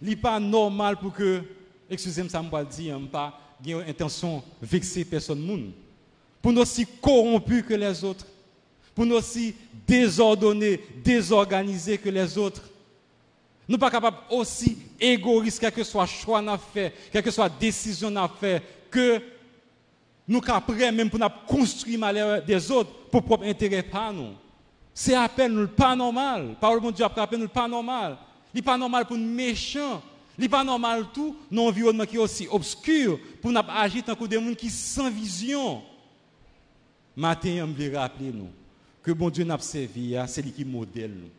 N'est 0.00 0.16
pas 0.16 0.38
normal 0.40 0.96
pour 0.96 1.12
que 1.12 1.42
excusez-moi 1.90 2.30
ça 2.30 2.42
me 2.42 2.64
dire, 2.64 2.98
pas 3.10 3.38
intention 3.88 4.42
vexer 4.60 5.04
personne 5.04 5.40
monde 5.40 5.72
pour 6.42 6.52
nous 6.52 6.62
aussi 6.62 6.84
corrompus 7.00 7.62
que 7.62 7.74
les 7.74 8.02
autres, 8.02 8.26
pour 8.94 9.06
nous 9.06 9.14
aussi 9.14 9.54
désordonnés, 9.86 10.80
désorganisés 11.04 11.96
que 11.96 12.08
les 12.08 12.36
autres. 12.36 12.68
Nous 13.68 13.78
pas 13.78 13.90
capables 13.90 14.18
aussi 14.28 14.76
égoïstes, 14.98 15.60
quel 15.60 15.70
que 15.70 15.84
soit 15.84 16.06
choix 16.06 16.40
à 16.40 16.58
faire, 16.58 16.90
quelle 17.12 17.22
que 17.22 17.30
soit 17.30 17.48
décision 17.48 18.14
à 18.16 18.28
faire, 18.28 18.60
que 18.90 19.22
nous 20.26 20.42
sommes 20.44 20.94
même 20.96 21.08
pour 21.08 21.20
nous 21.20 21.26
construire 21.46 22.00
malheur 22.00 22.42
des 22.42 22.70
autres 22.70 22.90
pour 23.10 23.22
propre 23.22 23.44
intérêt 23.44 23.84
pas 23.84 24.12
nous. 24.12 24.34
C'est 24.94 25.14
appel 25.14 25.52
nous 25.52 25.68
pas 25.68 25.96
normal. 25.96 26.56
Parole 26.60 26.80
de 26.82 26.90
Dieu 26.90 27.04
appelle 27.04 27.40
nous 27.40 27.48
pas 27.48 27.68
normal. 27.68 28.18
Il 28.54 28.62
pas 28.62 28.76
normal 28.76 29.06
pour 29.06 29.16
nous 29.16 29.34
méchants. 29.34 30.02
Il 30.38 30.48
pas 30.48 30.64
normal 30.64 31.06
tout 31.12 31.36
dans 31.50 31.66
environnement 31.66 32.04
qui 32.04 32.16
est 32.16 32.18
aussi 32.18 32.48
obscur 32.50 33.18
pour 33.40 33.50
nous 33.52 33.60
agir 33.68 34.04
tant 34.04 34.14
que 34.14 34.24
des 34.24 34.36
gens 34.36 34.54
qui 34.54 34.70
sans 34.70 35.10
vision. 35.10 35.82
Matin, 37.14 37.68
je 37.78 37.82
veux 37.84 37.96
rappeler 37.96 38.32
nous 38.32 38.50
que 39.02 39.12
bon 39.12 39.30
Dieu 39.30 39.44
n'a 39.44 39.58
servi, 39.58 40.16
c'est 40.26 40.42
lui 40.42 40.52
qui 40.52 40.64
modèle 40.64 41.10
nous. 41.10 41.30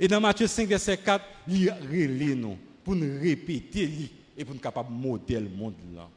Et 0.00 0.06
dans 0.06 0.20
Matthieu 0.20 0.46
5, 0.46 0.68
verset 0.68 0.96
4, 0.96 1.24
il 1.48 1.70
relève 1.70 2.36
nous 2.36 2.58
pour 2.84 2.94
nous 2.94 3.20
répéter 3.20 4.10
et 4.36 4.44
pour 4.44 4.54
nous 4.54 4.60
capables 4.60 4.88
de 4.88 4.94
modèle 4.94 5.44
le 5.44 5.50
monde 5.50 5.74
là. 5.94 6.08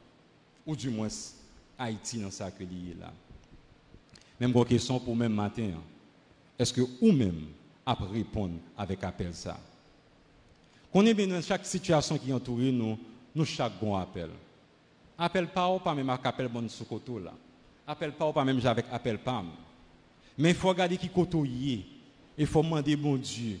Ou 0.66 0.76
du 0.76 0.90
moins, 0.90 1.08
Haïti 1.78 2.18
dans 2.18 2.30
ça 2.30 2.50
que 2.50 2.62
là. 2.62 3.12
Même 4.38 4.52
question 4.64 5.00
pour 5.00 5.16
même 5.16 5.34
matin. 5.34 5.70
Hein. 5.74 5.91
Est-ce 6.58 6.72
que 6.72 6.80
vous-même 6.80 7.46
après 7.84 8.08
répondre 8.08 8.54
avec 8.76 9.02
appel 9.04 9.34
ça? 9.34 9.58
Qu'on 10.92 11.06
est 11.06 11.14
bien 11.14 11.26
dans 11.26 11.42
chaque 11.42 11.64
situation 11.64 12.18
qui 12.18 12.32
entoure 12.32 12.58
nous, 12.58 12.98
nous 13.34 13.44
chaque 13.44 13.72
appel. 13.96 14.30
Appel 15.18 15.48
pas 15.48 15.68
ou 15.72 15.78
pas 15.78 15.94
même 15.94 16.10
appel 16.10 16.48
bon 16.48 16.68
sous 16.68 16.86
là 17.18 17.32
appel 17.86 18.12
pas 18.12 18.28
ou 18.28 18.32
pas 18.32 18.44
même 18.44 18.60
avec 18.64 18.86
appel 18.90 19.18
pas. 19.18 19.44
Mais 20.38 20.50
il 20.50 20.54
faut 20.54 20.68
regarder 20.68 20.96
qui 20.96 21.08
côté 21.08 21.38
Il 22.38 22.46
faut 22.46 22.62
demander 22.62 22.96
bon 22.96 23.16
Dieu, 23.16 23.58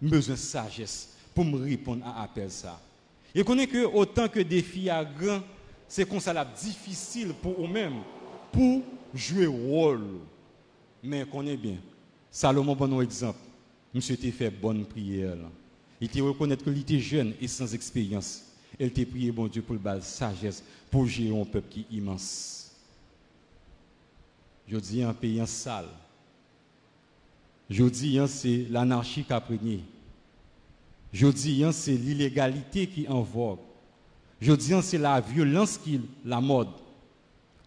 besoin 0.00 0.34
de 0.34 0.38
sagesse 0.38 1.16
pour 1.34 1.44
me 1.44 1.58
répondre 1.58 2.06
à 2.06 2.22
appel 2.22 2.50
ça. 2.50 2.80
Et 3.34 3.44
connaît 3.44 3.66
que 3.66 3.84
autant 3.84 4.28
que 4.28 4.40
défi 4.40 4.90
à 4.90 5.04
grand, 5.04 5.40
c'est 5.86 6.06
comme 6.08 6.20
ça 6.20 6.44
difficile 6.44 7.32
pour 7.34 7.64
eux-mêmes 7.64 8.02
pour 8.52 8.82
jouer 9.14 9.46
rôle. 9.46 10.18
Mais 11.02 11.24
connaît 11.24 11.56
bien. 11.56 11.76
Salomon 12.30 12.74
bon 12.74 13.00
exemple. 13.00 13.38
Monsieur 13.94 14.14
était 14.14 14.30
fait 14.30 14.50
bonne 14.50 14.84
prière. 14.84 15.36
Il 16.00 16.06
était 16.06 16.20
reconnaître 16.20 16.64
qu'il 16.64 16.78
était 16.78 16.98
jeune 16.98 17.34
et 17.40 17.48
sans 17.48 17.72
expérience. 17.74 18.44
Il 18.78 18.86
était 18.86 19.06
prié 19.06 19.32
bon 19.32 19.48
Dieu 19.48 19.62
pour 19.62 19.76
le 19.76 20.00
sagesse 20.00 20.62
pour 20.90 21.06
gérer 21.06 21.40
un 21.40 21.44
peuple 21.44 21.68
qui 21.68 21.80
est 21.80 21.94
immense. 21.96 22.72
Je 24.66 24.76
dis 24.76 25.02
un 25.02 25.14
pays 25.14 25.42
sale. 25.46 25.88
Je 27.70 27.84
dis 27.84 28.18
c'est 28.28 28.66
l'anarchie 28.70 29.24
qui 29.24 29.32
a 29.32 29.40
prégné. 29.40 29.80
Je 31.12 31.26
dis 31.28 31.64
c'est 31.72 31.96
l'illégalité 31.96 32.86
qui 32.86 33.08
en 33.08 33.22
vogue. 33.22 33.58
Je 34.40 34.52
dis 34.52 34.72
c'est 34.82 34.98
la 34.98 35.20
violence 35.20 35.78
qui 35.78 36.00
la 36.24 36.40
mode. 36.40 36.68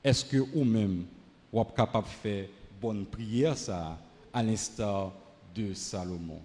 Est-ce 0.04 0.24
que 0.24 0.38
vous-même, 0.38 1.04
vous 1.52 1.62
êtes 1.62 1.76
capable 1.76 2.08
de 2.08 2.14
faire 2.14 2.46
bonne 2.80 3.06
prière 3.06 3.58
ça, 3.58 4.00
à 4.34 4.44
l'instar 4.44 5.12
de 5.56 5.74
Salomon? 5.74 6.42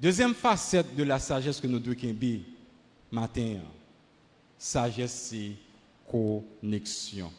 Deuxième 0.00 0.34
facette 0.34 0.94
de 0.96 1.02
la 1.04 1.18
sagesse 1.18 1.60
que 1.60 1.66
nous 1.66 1.78
devons 1.78 2.40
matin, 3.10 3.60
sagesse 4.58 5.30
c'est 5.30 5.52
connexion. 6.10 7.30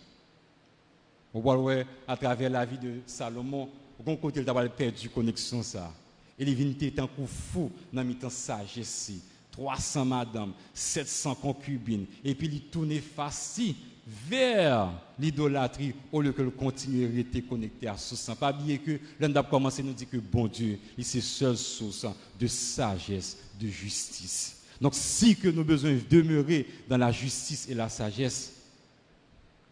On 1.34 1.40
voit 1.40 1.84
à 2.08 2.16
travers 2.16 2.50
la 2.50 2.66
vie 2.66 2.78
de 2.78 3.00
Salomon, 3.06 3.70
on 4.06 4.16
côté 4.16 4.42
il 4.42 4.50
a 4.50 4.70
perdu 4.70 5.10
connexion 5.10 5.64
ça. 5.64 5.92
Il 6.38 6.50
est 6.50 7.00
un 7.00 7.08
coup 7.08 7.28
fou 7.28 7.72
dans 7.92 8.04
mi 8.04 8.16
temps 8.16 8.30
sagesse. 8.30 9.12
300 9.54 10.06
madames, 10.06 10.54
700 10.74 11.36
concubines 11.36 12.08
et 12.24 12.34
puis 12.34 12.48
il 12.48 12.62
tournait 12.62 13.00
facile 13.00 13.76
vers 14.06 14.92
l'idolâtrie 15.18 15.94
au 16.12 16.22
lieu 16.22 16.34
que 16.34 16.42
le 16.42 16.50
continuer 16.50 17.26
à 17.34 17.42
connecté 17.42 17.88
à 17.88 17.98
ce 17.98 18.16
sang. 18.16 18.36
Pas 18.36 18.54
oublier 18.54 18.80
que 18.80 19.00
l'on 19.20 19.34
a 19.36 19.44
commencé 19.44 19.82
nous 19.82 19.94
dire 19.94 20.10
que 20.10 20.18
bon 20.18 20.48
Dieu, 20.48 20.80
il 20.98 21.06
c'est 21.06 21.22
seule 21.22 21.58
source 21.58 22.06
de 22.40 22.48
sagesse, 22.48 23.38
de 23.60 23.68
justice. 23.68 24.62
Donc 24.82 24.94
si 24.96 25.36
que 25.36 25.48
nous 25.48 25.60
avons 25.60 25.68
besoin 25.68 25.94
de 25.94 26.02
demeurer 26.10 26.68
dans 26.90 26.98
la 26.98 27.12
justice 27.12 27.70
et 27.70 27.74
la 27.74 27.90
sagesse, 27.90 28.54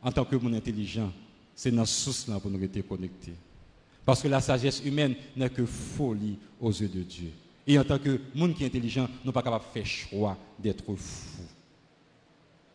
en 0.02 0.12
tant 0.12 0.26
que 0.26 0.36
monde 0.36 0.56
intelligent, 0.56 1.12
c'est 1.54 1.72
notre 1.72 1.90
source 1.90 2.28
là 2.28 2.40
pour 2.40 2.50
nous 2.50 2.60
rester 2.60 2.82
connectés. 2.82 3.34
Parce 4.06 4.22
que 4.22 4.28
la 4.28 4.42
sagesse 4.42 4.82
humaine 4.84 5.16
n'est 5.36 5.50
que 5.50 5.66
folie 5.66 6.38
aux 6.60 6.72
yeux 6.72 6.88
de 6.88 7.04
Dieu. 7.04 7.32
Et 7.68 7.78
en 7.78 7.84
tant 7.84 8.00
que 8.00 8.20
monde 8.34 8.56
qui 8.56 8.64
est 8.64 8.68
intelligent, 8.68 9.08
nous 9.24 9.28
ne 9.28 9.32
pas 9.32 9.44
capable 9.44 9.66
de 9.66 9.70
faire 9.72 9.86
choix 9.86 10.38
d'être 10.58 10.96
fou. 10.96 11.44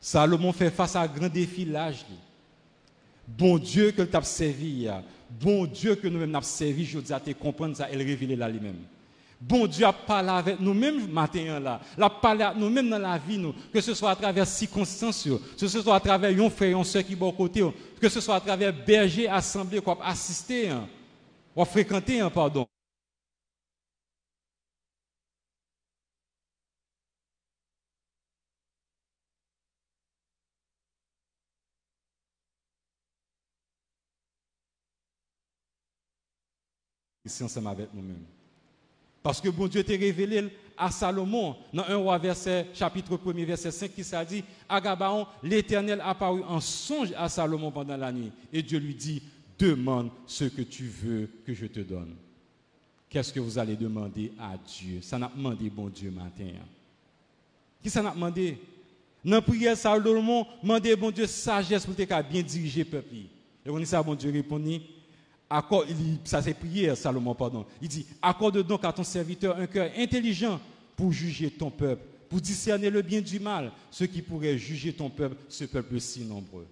Salomon 0.07 0.53
fait 0.53 0.71
face 0.71 0.95
à 0.95 1.01
un 1.01 1.09
grand 1.09 1.29
défi 1.29 1.64
l'âge. 1.64 2.07
Bon 3.27 3.59
Dieu 3.59 3.90
que 3.90 4.03
tu 4.03 4.16
as 4.16 4.23
servi, 4.23 4.87
bon 5.29 5.66
Dieu 5.66 5.97
que 5.97 6.07
nous-mêmes 6.07 6.37
avons 6.37 6.47
servi, 6.47 6.85
je 6.85 7.01
dis 7.01 7.12
à 7.12 7.19
te 7.19 7.33
comprendre 7.33 7.75
ça 7.75 7.90
et 7.90 7.97
le 7.97 8.05
révéler 8.05 8.37
là 8.37 8.49
lui-même. 8.49 8.77
Bon 9.40 9.66
Dieu 9.66 9.85
a 9.85 9.92
parlé 9.92 10.29
avec 10.29 10.61
nous-mêmes 10.61 11.09
matin 11.11 11.59
là. 11.59 11.81
La 11.99 12.09
parlé 12.09 12.45
avec 12.45 12.57
nous-mêmes 12.57 12.88
dans 12.88 13.01
la 13.01 13.19
vie, 13.19 13.53
que 13.73 13.81
ce 13.81 13.95
soit 13.95 14.12
à 14.12 14.14
travers 14.14 14.47
circonstances, 14.47 15.29
que 15.59 15.66
ce 15.66 15.83
soit 15.83 15.97
à 15.97 15.99
travers 15.99 16.40
un 16.40 16.51
frère, 16.51 16.79
un 16.79 16.85
soeur 16.85 17.05
qui 17.05 17.14
est 17.14 17.16
bon 17.16 17.33
côté, 17.33 17.69
que 18.01 18.09
ce 18.09 18.21
soit 18.21 18.37
à 18.37 18.40
travers 18.40 18.73
berger, 18.73 19.29
assemblée, 19.29 19.81
quoi, 19.81 19.99
assister, 20.05 20.69
hein, 20.69 20.87
ou 21.57 21.64
fréquenter, 21.64 22.21
hein, 22.21 22.31
pardon. 22.31 22.64
Ici 37.27 37.43
ensemble 37.43 37.69
avec 37.69 37.89
nous-mêmes. 37.93 38.25
Parce 39.23 39.41
que 39.41 39.49
bon 39.49 39.67
Dieu 39.67 39.83
t'a 39.83 39.93
révélé 39.93 40.49
à 40.79 40.91
Salomon, 40.91 41.57
dans 41.73 41.85
un 41.85 41.97
roi 41.97 42.19
verset, 42.19 42.69
chapitre 42.75 43.19
1 43.27 43.45
verset 43.45 43.71
5, 43.71 43.93
qui 43.95 44.05
s'est 44.05 44.25
dit, 44.27 44.45
à 44.69 44.81
Gabaon, 44.81 45.27
l'Éternel 45.43 46.01
apparut 46.05 46.43
en 46.45 46.61
songe 46.61 47.12
à 47.17 47.29
Salomon 47.29 47.71
pendant 47.71 47.97
la 47.97 48.12
nuit. 48.12 48.31
Et 48.53 48.62
Dieu 48.62 48.79
lui 48.79 48.95
dit, 48.95 49.23
demande 49.59 50.11
ce 50.27 50.45
que 50.45 50.62
tu 50.62 50.85
veux 50.85 51.29
que 51.45 51.55
je 51.55 51.67
te 51.67 51.81
donne. 51.81 52.15
Qu'est-ce 53.09 53.33
que 53.33 53.41
vous 53.41 53.59
allez 53.59 53.77
demander 53.77 54.33
à 54.39 54.55
Dieu? 54.57 55.01
Ça 55.01 55.19
n'a 55.19 55.31
demandé 55.35 55.71
bon 55.71 55.89
Dieu 55.89 56.11
matin. 56.11 56.51
Qui 57.83 57.91
ça 57.91 58.03
n'a 58.03 58.11
demandé? 58.11 58.59
Dans 59.25 59.33
la 59.33 59.43
prière, 59.43 59.77
Salomon 59.77 60.47
demandé 60.62 60.95
bon 60.95 61.11
Dieu 61.11 61.27
sagesse 61.27 61.87
pour 61.87 61.97
te 61.97 62.23
bien 62.31 62.43
diriger 62.43 62.85
le 62.85 62.91
peuple. 62.91 63.15
Et 63.65 63.71
on 63.71 63.79
dit 63.79 63.87
ça, 63.87 64.03
bon 64.03 64.15
Dieu 64.15 64.31
répondit, 64.31 64.83
ça 66.24 66.42
c'est 66.42 66.54
prière, 66.54 66.96
Salomon, 66.96 67.35
pardon. 67.35 67.64
Il 67.80 67.88
dit, 67.88 68.06
accorde 68.20 68.62
donc 68.62 68.85
à 68.85 68.92
ton 68.92 69.04
serviteur 69.04 69.56
un 69.56 69.66
cœur 69.66 69.90
intelligent 69.96 70.61
pour 70.96 71.12
juger 71.12 71.50
ton 71.50 71.70
peuple, 71.70 72.02
pour 72.28 72.40
discerner 72.40 72.90
le 72.90 73.02
bien 73.02 73.20
du 73.20 73.38
mal, 73.38 73.70
ce 73.90 74.04
qui 74.04 74.22
pourrait 74.22 74.59
juger 74.59 74.92
ton 74.92 75.09
peuple, 75.09 75.37
ce 75.48 75.64
peuple 75.64 76.00
si 76.00 76.24
nombreux. 76.24 76.66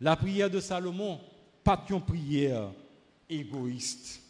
La 0.00 0.16
prière 0.16 0.48
de 0.48 0.60
Salomon, 0.60 1.20
pas 1.62 1.84
une 1.90 2.00
prière 2.00 2.70
égoïste. 3.28 4.22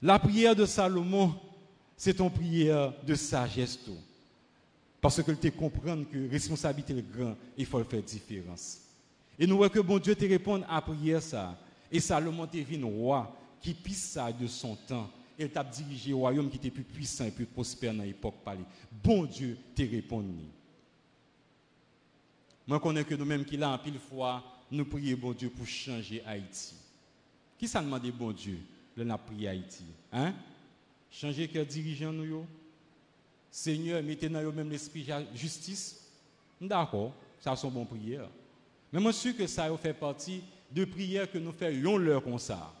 La 0.00 0.18
prière 0.18 0.54
de 0.54 0.64
Salomon, 0.64 1.34
c'est 1.96 2.18
une 2.20 2.30
prière 2.30 2.92
de 3.06 3.14
sagesse. 3.14 3.78
Parce 5.00 5.22
que 5.22 5.32
tu 5.32 5.50
comprends 5.52 6.02
que 6.04 6.30
responsabilité 6.30 6.96
est 6.96 7.10
grande, 7.14 7.36
il 7.58 7.66
faut 7.66 7.82
faire 7.84 8.02
différence. 8.02 8.80
Et 9.38 9.46
nous 9.46 9.56
voyons 9.56 9.72
que 9.72 9.80
bon 9.80 9.98
Dieu 9.98 10.14
te 10.14 10.24
répond 10.24 10.62
à 10.68 10.80
prière 10.80 11.20
ça. 11.20 11.58
Et 11.94 12.00
Salomon 12.00 12.46
était 12.46 12.66
un 12.76 12.86
roi 12.86 13.36
qui 13.60 13.72
pisse 13.72 14.18
de 14.40 14.48
son 14.48 14.74
temps. 14.74 15.08
Il 15.38 15.48
t'a 15.48 15.62
dirigé 15.62 16.12
au 16.12 16.18
royaume 16.18 16.50
qui 16.50 16.56
était 16.56 16.70
plus 16.70 16.82
puissant 16.82 17.24
et 17.24 17.30
plus 17.30 17.46
prospère 17.46 17.94
dans 17.94 18.02
l'époque 18.02 18.34
Bon 18.90 19.24
Dieu 19.24 19.56
te 19.76 19.82
répondu. 19.82 20.44
Moi, 22.66 22.78
je 22.78 22.82
connais 22.82 23.04
que 23.04 23.14
nous-mêmes 23.14 23.44
qui 23.44 23.56
là, 23.56 23.70
en 23.70 23.78
pile 23.78 24.00
fois, 24.00 24.42
nous 24.72 24.84
prions 24.84 25.16
bon 25.16 25.32
Dieu 25.34 25.50
pour 25.50 25.66
changer 25.68 26.20
Haïti. 26.26 26.74
Qui 27.56 27.68
ça 27.68 27.80
demande 27.80 28.10
bon 28.10 28.32
Dieu, 28.32 28.58
le 28.96 29.04
n'a 29.04 29.16
prié 29.16 29.48
Haïti? 29.48 29.84
Hein? 30.10 30.34
Changer 31.12 31.46
que 31.46 31.60
dirigeant 31.60 32.12
nous, 32.12 32.44
Seigneur, 33.52 34.02
mettez 34.02 34.28
dans 34.28 34.50
même 34.50 34.70
l'esprit 34.70 35.04
de 35.04 35.36
justice. 35.36 36.10
D'accord, 36.60 37.12
ça 37.38 37.54
sont 37.54 37.70
bonnes 37.70 37.86
prières. 37.86 38.28
Mais 38.92 38.98
moi, 38.98 39.12
je 39.12 39.18
suis 39.18 39.36
que 39.36 39.46
ça 39.46 39.68
fait 39.76 39.94
partie 39.94 40.42
de 40.74 40.84
prière 40.84 41.30
que 41.30 41.38
nous 41.38 41.52
faisons 41.52 41.96
l'heure 41.96 42.22
comme 42.22 42.38
ça. 42.38 42.72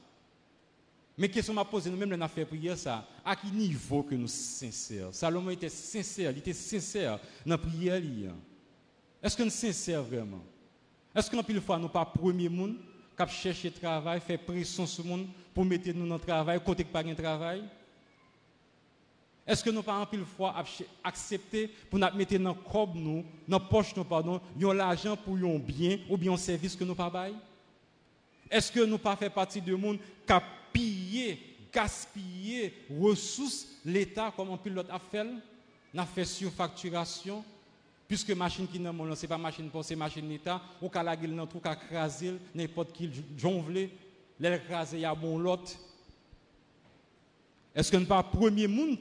Mais 1.16 1.28
question 1.28 1.54
m'a 1.54 1.64
posé 1.64 1.88
nous-mêmes, 1.90 2.16
nous 2.16 2.28
fait 2.28 2.44
prière 2.44 2.76
ça. 2.76 3.06
À 3.24 3.36
quel 3.36 3.52
niveau 3.52 4.02
que 4.02 4.16
nous 4.16 4.26
sommes 4.26 4.70
sincères? 4.70 5.08
Salomon 5.12 5.50
était 5.50 5.68
sincère, 5.68 6.32
il 6.32 6.38
était 6.38 6.52
sincère 6.52 7.20
dans 7.46 7.54
la 7.54 7.58
prière. 7.58 8.02
Est-ce 9.22 9.36
que 9.36 9.44
nous 9.44 9.50
sommes 9.50 9.72
sincères 9.72 10.02
vraiment? 10.02 10.42
Est-ce 11.14 11.30
qu'en 11.30 11.44
pile 11.44 11.60
fois, 11.60 11.78
nous 11.78 11.88
pas 11.88 12.04
premier 12.04 12.48
monde 12.48 12.76
qui 13.16 13.32
chercher 13.32 13.70
travail, 13.70 14.20
faire 14.20 14.40
pression 14.40 14.86
sur 14.86 15.04
le 15.04 15.10
monde 15.10 15.26
pour 15.54 15.64
mettre 15.64 15.88
nous 15.90 16.08
dans 16.08 16.16
le 16.16 16.20
travail, 16.20 16.60
côté 16.64 16.82
pas 16.82 17.04
de 17.04 17.14
travail? 17.14 17.62
Est-ce 19.46 19.62
que 19.62 19.70
nous 19.70 19.82
pas 19.82 20.00
en 20.00 20.06
pile 20.06 20.24
fois 20.24 20.64
accepter 21.04 21.68
pour 21.88 22.00
nous 22.00 22.08
mettre 22.16 22.36
dans 22.38 22.54
le 22.54 22.70
corps 22.72 22.92
nous, 22.92 23.24
dans 23.46 23.58
la 23.58 23.64
poche 23.64 23.94
pardon, 24.08 24.40
l'argent 24.58 25.16
pour 25.16 25.36
un 25.36 25.58
bien 25.58 25.98
ou 26.10 26.16
bien 26.16 26.32
un 26.32 26.36
service 26.36 26.74
que 26.74 26.82
nous 26.82 26.96
pas 26.96 27.08
bail? 27.08 27.34
Est-ce 28.50 28.70
que 28.70 28.84
nous 28.84 28.98
pas 28.98 29.16
fait 29.16 29.30
partie 29.30 29.60
du 29.60 29.76
monde 29.76 29.98
qui 30.26 30.32
a 30.32 30.42
pillé, 30.72 31.38
gaspillé 31.72 32.72
ressources 33.00 33.66
l'État 33.84 34.32
comme 34.36 34.50
un 34.50 34.56
pilote 34.56 34.88
a 34.90 34.98
fait? 34.98 35.26
N'a 35.92 36.06
fait 36.06 36.24
surfacturation 36.24 37.44
puisque 38.06 38.30
machine 38.30 38.66
qui 38.66 38.78
n'a 38.78 38.92
c'est 39.14 39.28
pas 39.28 39.38
machine 39.38 39.70
pour 39.70 39.84
c'est 39.84 39.96
machine 39.96 40.28
l'État. 40.28 40.60
Ou 40.82 40.88
qu'à 40.88 41.02
la 41.02 41.16
gueule 41.16 41.46
tout 41.50 41.60
qu'à 41.60 41.74
craser 41.74 42.34
n'importe 42.54 42.92
qui 42.92 43.10
jongle 43.36 43.88
l'écraser 44.38 45.00
y 45.00 45.16
bon 45.16 45.38
lot. 45.38 45.78
Est-ce 47.74 47.90
que 47.90 47.96
nous 47.96 48.06
pas 48.06 48.22
premier 48.22 48.68
monde 48.68 48.98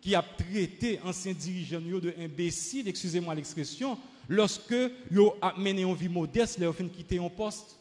qui 0.00 0.14
a 0.14 0.22
traité 0.22 1.00
ancien 1.04 1.32
dirigeant 1.32 1.80
de 1.80 2.12
imbécile, 2.18 2.88
excusez-moi 2.88 3.34
l'expression, 3.34 3.98
lorsque 4.28 4.74
yo 5.10 5.34
a 5.40 5.54
mené 5.56 5.82
une 5.82 5.94
vie 5.94 6.08
modeste, 6.08 6.58
leur 6.58 6.74
fin 6.74 6.88
quitter 6.88 7.18
un 7.18 7.28
poste? 7.28 7.76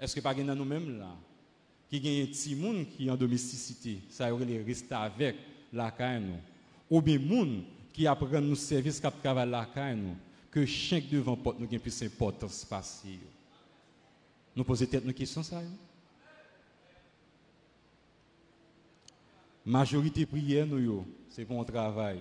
Est-ce 0.00 0.14
que 0.14 0.20
pas 0.20 0.34
dans 0.34 0.54
nous-mêmes 0.54 0.98
là 0.98 1.16
qui 1.88 2.00
gagne 2.00 2.22
un 2.22 2.26
petit 2.26 2.54
monde 2.54 2.86
qui 2.88 3.06
est 3.06 3.10
en 3.10 3.16
domesticité, 3.16 4.00
ça 4.10 4.32
aurait 4.32 4.62
rester 4.62 4.94
avec 4.94 5.36
la 5.72 5.90
caille 5.90 6.34
ou 6.90 7.00
bien 7.00 7.18
monde 7.18 7.62
qui 7.92 8.06
apprend 8.06 8.40
nos 8.40 8.54
services 8.54 9.00
qui 9.00 9.06
travaillent 9.22 9.50
la 9.50 9.66
caille 9.66 10.02
que 10.50 10.66
chaque 10.66 11.08
devant 11.08 11.36
porte 11.36 11.60
nous 11.60 11.66
gagne 11.66 11.80
plus 11.80 12.02
importance 12.02 12.64
passer. 12.64 13.18
Nous 14.54 14.64
posons 14.64 14.86
tête 14.86 15.04
nos 15.04 15.12
questions 15.12 15.42
ça. 15.42 15.62
Majorité 19.64 20.24
prière 20.26 20.66
nous 20.66 21.04
c'est 21.28 21.44
pour 21.44 21.60
un 21.60 21.64
travail, 21.64 22.20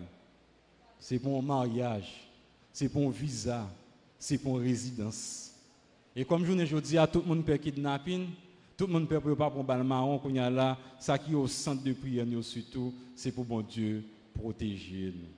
c'est 1.00 1.20
pour 1.20 1.40
un 1.40 1.42
mariage, 1.42 2.28
c'est 2.74 2.90
pour 2.90 3.08
un 3.08 3.12
visa, 3.12 3.70
c'est 4.20 4.38
pour 4.38 4.60
une 4.60 4.66
résidence. 4.66 5.55
Et 6.16 6.24
comme 6.24 6.46
je 6.46 6.52
vous 6.76 6.82
dis, 6.82 6.96
tout 7.12 7.20
le 7.22 7.26
monde 7.26 7.46
peut 7.46 7.58
kidnapping, 7.58 8.28
tout 8.78 8.88
le 8.88 8.94
monde 8.94 9.08
peut 9.08 9.20
préparer 9.20 9.52
pour 9.52 9.70
un 9.70 9.84
marron 9.84 10.18
qu'on 10.18 10.34
y 10.34 10.40
a 10.40 10.50
là, 10.50 10.78
ça 10.98 11.18
qui 11.18 11.32
est 11.32 11.36
au 11.36 11.48
centre 11.48 11.84
de 11.84 11.92
prière, 11.92 12.26
c'est 13.16 13.32
pour 13.34 13.44
bon 13.44 13.62
Dieu 13.62 14.04
protéger 14.34 15.14
nous. 15.16 15.30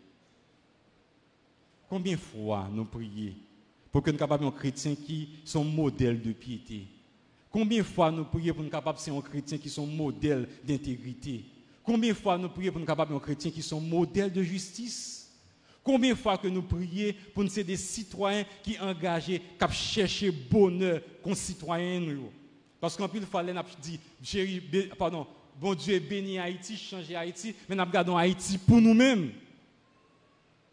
Combien 1.90 2.14
de 2.14 2.20
fois 2.20 2.70
nous 2.72 2.86
prions 2.86 3.34
pour 3.92 4.04
que 4.04 4.12
nous 4.12 4.18
capables 4.18 4.52
chrétiens 4.52 4.96
qui 4.96 5.30
sont 5.46 5.64
modèles 5.64 6.22
de 6.22 6.34
piété? 6.34 6.86
Combien 7.50 7.80
de 7.80 7.84
fois 7.84 8.12
nous 8.12 8.26
prions 8.26 8.54
pour 8.54 8.64
nous 8.64 8.70
capables 8.70 9.00
de 9.00 9.22
chrétiens 9.22 9.58
qui 9.58 9.70
sont 9.70 9.88
modèles 9.88 10.48
d'intégrité? 10.64 11.46
Combien 11.84 12.10
de 12.10 12.16
fois 12.16 12.38
nous 12.38 12.50
prions 12.50 12.72
pour 12.72 12.82
nous 12.82 12.86
capables 12.86 13.14
de 13.14 13.20
chrétiens 13.20 13.50
qui 13.50 13.62
sont 13.62 13.82
modèles 13.82 14.34
de 14.34 14.44
justice? 14.44 15.17
Combien 15.88 16.12
de 16.12 16.18
fois 16.18 16.38
que 16.38 16.50
nous 16.50 16.64
prions 16.64 17.14
pour 17.34 17.46
nous 17.46 17.50
des 17.50 17.78
citoyens 17.78 18.44
qui 18.62 18.78
engagés, 18.78 19.40
qui 19.40 19.74
cherchent 19.74 20.30
bonheur 20.52 21.00
comme 21.24 21.34
citoyens 21.34 22.02
nous. 22.02 22.30
Parce 22.78 22.98
qu'en 22.98 23.08
plus, 23.08 23.22
il 23.22 23.26
fallait 23.26 23.54
dit, 23.82 23.98
pardon, 24.98 25.26
bon 25.58 25.74
Dieu 25.74 25.98
béni 26.00 26.40
Haïti, 26.40 26.76
changer 26.76 27.16
Haïti, 27.16 27.56
mais 27.70 27.76
nous 27.78 27.86
regardons 27.86 28.18
Haïti 28.18 28.58
pour 28.58 28.82
nous-mêmes. 28.82 29.32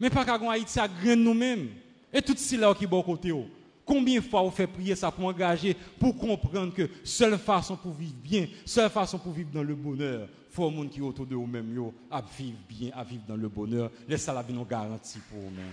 Mais 0.01 0.09
pas 0.09 0.25
qu'à 0.25 0.35
Haïti 0.51 0.77
à 0.81 0.89
nous-mêmes. 1.15 1.69
Et 2.11 2.21
tout 2.21 2.35
cela 2.35 2.73
qui 2.73 2.83
est 2.83 2.87
bon 2.87 3.01
côté. 3.01 3.31
Oh. 3.31 3.47
Combien 3.85 4.19
de 4.19 4.25
fois 4.25 4.41
on 4.41 4.49
fait 4.49 4.65
prier 4.65 4.95
ça 4.95 5.11
pour 5.11 5.25
engager, 5.25 5.75
pour 5.99 6.17
comprendre 6.17 6.73
que 6.73 6.89
seule 7.03 7.37
façon 7.37 7.77
pour 7.77 7.93
vivre 7.93 8.15
bien, 8.15 8.47
seule 8.65 8.89
façon 8.89 9.19
pour 9.19 9.31
vivre 9.31 9.51
dans 9.53 9.61
le 9.61 9.75
bonheur, 9.75 10.27
faut 10.49 10.69
monde 10.71 10.89
qui 10.89 11.01
autour 11.01 11.27
de 11.27 11.35
vous-même 11.35 11.91
à 12.09 12.21
vivre 12.21 12.57
bien, 12.67 12.89
à 12.95 13.03
vivre 13.03 13.23
dans 13.27 13.35
le 13.35 13.47
bonheur. 13.47 13.91
Laissez 14.07 14.31
la 14.31 14.41
vie 14.41 14.53
nous 14.53 14.65
garantie 14.65 15.19
pour 15.29 15.39
vous-même. 15.39 15.71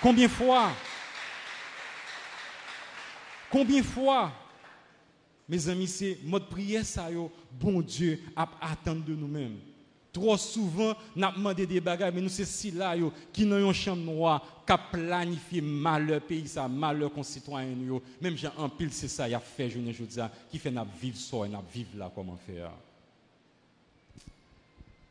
Combien 0.00 0.26
de 0.26 0.32
fois? 0.32 0.70
Combien 3.50 3.80
de 3.80 3.86
fois? 3.86 4.32
Mes 5.46 5.68
amis, 5.68 5.88
c'est 5.88 6.18
mode 6.24 6.48
prière 6.48 6.86
ça 6.86 7.10
yo, 7.10 7.30
bon 7.50 7.82
Dieu 7.82 8.20
à 8.34 8.48
attendre 8.60 9.04
de 9.04 9.14
nous-mêmes. 9.14 9.58
Trop 10.12 10.36
souvent, 10.36 10.94
nous 11.14 11.24
avons 11.24 11.52
des 11.52 11.80
bagages, 11.80 12.12
mais 12.12 12.20
nous, 12.20 12.28
c'est 12.28 12.44
si 12.44 12.72
là 12.72 12.96
qui 13.32 13.46
n'ont 13.46 13.64
une 13.64 13.72
chambre 13.72 14.02
noire, 14.02 14.64
qui 14.66 14.72
a 14.72 14.78
planifié 14.78 15.60
malheur 15.60 16.20
pays, 16.20 16.48
ça, 16.48 16.66
malheur 16.66 17.12
concitoyen. 17.12 17.76
Même 18.20 18.36
j'ai 18.36 18.48
un 18.58 18.68
pile, 18.68 18.92
c'est 18.92 19.06
ça, 19.06 19.28
il 19.28 19.34
a 19.34 19.40
fait, 19.40 19.70
je 19.70 19.78
ne 19.78 19.92
dis 19.92 20.20
qui 20.50 20.58
fait 20.58 20.70
nous 20.70 20.82
vivre 21.00 21.16
ça 21.16 21.36
nous 21.36 21.62
vivre 21.72 21.90
là, 21.96 22.10
comment 22.12 22.38
faire. 22.44 22.72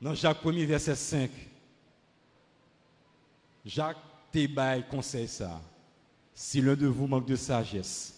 Dans 0.02 0.14
Jacques 0.14 0.46
1 0.46 0.66
verset 0.66 0.96
5, 0.96 1.30
Jacques 3.66 3.98
Tebaï 4.32 4.84
conseille 4.90 5.28
ça. 5.28 5.62
Si 6.34 6.62
l'un 6.62 6.76
de 6.76 6.88
vous 6.88 7.08
manque 7.08 7.26
de 7.26 7.36
sagesse, 7.36 8.16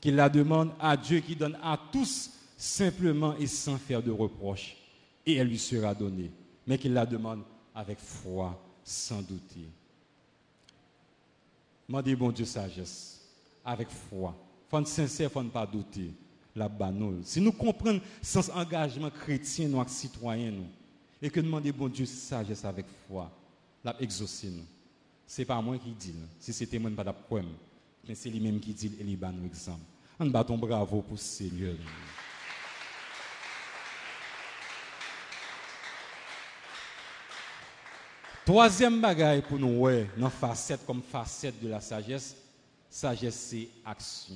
qu'il 0.00 0.16
la 0.16 0.28
demande 0.28 0.72
à 0.80 0.96
Dieu 0.96 1.20
qui 1.20 1.34
donne 1.34 1.58
à 1.62 1.78
tous 1.90 2.30
simplement 2.56 3.36
et 3.36 3.46
sans 3.46 3.78
faire 3.78 4.02
de 4.02 4.10
reproches, 4.10 4.76
et 5.26 5.34
elle 5.34 5.48
lui 5.48 5.58
sera 5.58 5.94
donnée. 5.94 6.30
Mais 6.66 6.78
qu'il 6.78 6.92
la 6.92 7.06
demande 7.06 7.42
avec 7.74 7.98
foi, 7.98 8.60
sans 8.82 9.20
douter. 9.20 9.68
Demandez 11.88 12.16
bon 12.16 12.30
Dieu 12.30 12.44
sagesse, 12.44 13.20
avec 13.64 13.88
foi. 13.88 14.34
Faut 14.70 14.84
sincère, 14.84 15.30
faut 15.30 15.42
pas 15.44 15.66
douter. 15.66 16.10
La 16.56 16.68
banole. 16.68 17.20
Si 17.24 17.40
nous 17.40 17.50
comprenons 17.50 18.00
sans 18.22 18.48
engagement 18.50 19.10
chrétien, 19.10 19.68
nous, 19.68 19.82
citoyens, 19.88 20.52
nous, 20.52 20.68
et 21.20 21.28
que 21.28 21.40
demander 21.40 21.72
bon 21.72 21.88
Dieu 21.88 22.06
sagesse 22.06 22.64
avec 22.64 22.86
foi, 23.08 23.30
la 23.82 24.00
exaucer 24.00 24.50
nous. 24.50 24.64
C'est 25.26 25.44
pas 25.44 25.60
moi 25.60 25.76
qui 25.78 25.90
dis, 25.90 26.14
si 26.38 26.52
c'était 26.52 26.78
moi, 26.78 26.90
pas 26.92 27.02
d'après 27.02 27.42
mais 28.06 28.14
c'est 28.14 28.30
lui-même 28.30 28.60
qui 28.60 28.72
dit, 28.72 28.92
et 28.98 29.02
il 29.02 29.18
nous 29.18 29.46
exemple. 29.46 29.80
On 30.20 30.30
ton 30.44 30.58
bravo 30.58 31.02
pour 31.02 31.18
Seigneur. 31.18 31.74
Troisième 38.44 39.00
bagaille 39.00 39.40
pour 39.40 39.58
nous, 39.58 39.78
ouais, 39.78 40.06
dans 40.18 40.28
facette 40.28 40.84
comme 40.84 41.00
facette 41.00 41.58
de 41.62 41.68
la 41.68 41.80
sagesse, 41.80 42.36
sagesse 42.90 43.34
c'est 43.34 43.68
action. 43.82 44.34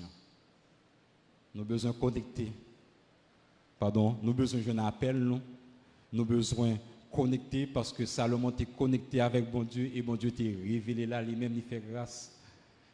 Nous 1.55 1.61
avons 1.61 1.69
besoin 1.69 1.91
de 1.91 1.97
connecter. 1.97 2.53
Pardon, 3.79 4.17
nous 4.23 4.31
avons 4.31 4.39
besoin 4.39 4.61
d'un 4.63 4.87
appel, 4.87 5.19
nous. 5.19 5.41
Nous 6.11 6.23
avons 6.23 6.35
besoin 6.37 6.71
de 6.71 6.79
connecter 7.13 7.67
parce 7.67 7.93
que 7.93 8.07
Salomon 8.07 8.51
est 8.59 8.77
connecté 8.77 9.21
avec 9.21 9.51
bon 9.51 9.63
Dieu 9.63 9.91
et 9.95 10.01
bon 10.01 10.17
Dieu 10.17 10.31
t'a 10.31 10.43
révélé 10.43 11.05
là, 11.05 11.21
lui-même, 11.21 11.53
il 11.55 11.63
fait 11.63 11.83
grâce. 11.91 12.33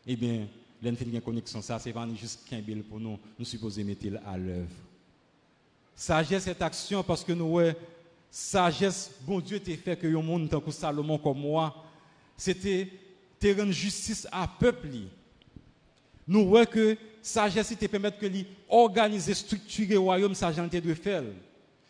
Eh 0.04 0.16
bien, 0.16 0.48
l'un 0.82 0.94
une 0.94 1.20
connexion, 1.20 1.62
ça, 1.62 1.78
c'est 1.78 1.92
pas 1.92 2.08
juste 2.16 2.44
qu'un 2.48 2.60
pour 2.88 2.98
nous, 2.98 3.20
nous 3.38 3.44
supposons 3.44 3.84
mettre 3.84 4.06
à 4.26 4.36
l'œuvre. 4.36 4.66
Sagesse 5.94 6.48
est 6.48 6.60
action 6.60 7.04
parce 7.04 7.22
que 7.22 7.32
nous, 7.32 7.52
ouais, 7.52 7.76
sagesse, 8.36 9.12
bon 9.20 9.38
Dieu 9.38 9.60
t'a 9.60 9.76
fait 9.76 9.96
que 9.96 10.08
le 10.08 10.20
monde, 10.20 10.50
tant 10.50 10.58
que 10.58 10.72
Salomon 10.72 11.18
comme 11.18 11.38
moi, 11.38 11.72
c'était 12.36 12.90
rendre 13.44 13.70
justice 13.70 14.26
à 14.32 14.48
peuple. 14.48 14.88
Nous 16.26 16.48
voyons 16.48 16.66
que 16.66 16.96
sagesse 17.22 17.76
te 17.78 17.86
permet 17.86 18.10
que 18.10 18.26
lui 18.26 18.44
organiser, 18.68 19.34
structurer 19.34 19.94
le 19.94 20.00
royaume, 20.00 20.34
ça 20.34 20.50
de 20.50 20.94
faire. 20.94 21.22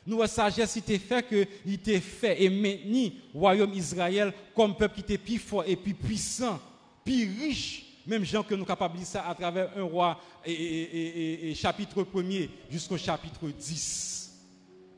Nous 0.07 0.17
voyons 0.17 0.31
sagesse 0.31 0.75
te 0.85 0.99
fait 0.99 1.27
que 1.27 1.47
il 1.65 1.79
t'a 1.79 1.99
fait 1.99 2.43
et 2.43 2.51
maintenu 2.51 3.13
le 3.33 3.41
royaume 3.41 3.73
Israël 3.73 4.31
comme 4.55 4.77
peuple 4.77 4.97
qui 4.97 5.01
était 5.01 5.17
plus 5.17 5.39
fort 5.39 5.65
et 5.67 5.77
plus 5.77 5.95
puissant, 5.95 6.61
plus 7.07 7.25
riche 7.41 7.87
même 8.07 8.23
gens 8.23 8.43
que 8.43 8.55
nous 8.55 8.67
capables 8.67 9.03
ça 9.03 9.27
à 9.27 9.35
travers 9.35 9.71
un 9.79 9.85
roi 9.85 10.21
et, 10.45 11.55
chapitre 11.57 12.03
1er 12.03 12.51
jusqu'au 12.71 12.99
chapitre 12.99 13.49
10. 13.49 14.31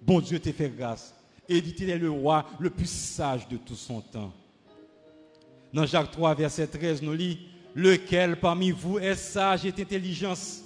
Bon 0.03 0.21
Dieu 0.21 0.41
te 0.41 0.51
fait 0.51 0.71
grâce. 0.71 1.16
Et 1.49 1.59
il 1.59 1.91
est 1.91 1.99
le 1.99 2.11
roi 2.11 2.47
le 2.59 2.71
plus 2.71 2.91
sage 2.91 3.47
de 3.49 3.57
tout 3.57 3.75
son 3.75 4.01
temps. 4.01 4.33
Dans 5.73 5.87
Jacques 5.87 6.11
3, 6.11 6.35
verset 6.35 6.67
13, 6.67 7.03
nous 7.03 7.13
lit 7.13 7.39
Lequel 7.75 8.41
parmi 8.41 8.71
vous 8.71 8.99
est 8.99 9.15
sage 9.15 9.67
et 9.67 9.69
intelligence? 9.69 10.63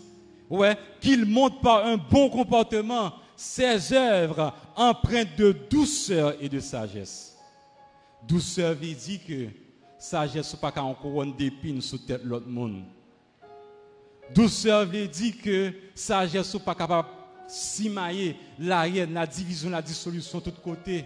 Ouais, 0.49 0.77
qu'il 1.01 1.25
montre 1.27 1.61
par 1.61 1.85
un 1.85 1.97
bon 1.97 2.31
comportement 2.31 3.13
ses 3.37 3.93
œuvres 3.93 4.53
empreintes 4.77 5.37
de 5.37 5.57
douceur 5.69 6.35
et 6.41 6.49
de 6.49 6.61
sagesse. 6.61 7.37
Douceur 8.29 8.75
veut 8.75 8.95
dire 8.95 9.21
que 9.27 9.47
sagesse 9.99 10.55
pas 10.57 10.71
qu'un 10.71 10.93
couronne 10.95 11.35
d'épines 11.35 11.81
sous 11.81 11.99
tête 11.99 12.23
l'autre 12.23 12.49
monde. 12.49 12.83
Douceur 14.35 14.87
veut 14.87 15.09
dire 15.09 15.35
que 15.43 15.73
sagesse 15.95 16.57
pas 16.65 16.75
capable 16.75 17.09
simaye, 17.51 18.35
la 18.59 18.85
yen, 18.89 19.13
la 19.17 19.27
divizyon, 19.29 19.75
la 19.75 19.83
disolusyon 19.85 20.45
tout 20.45 20.63
kote. 20.65 21.03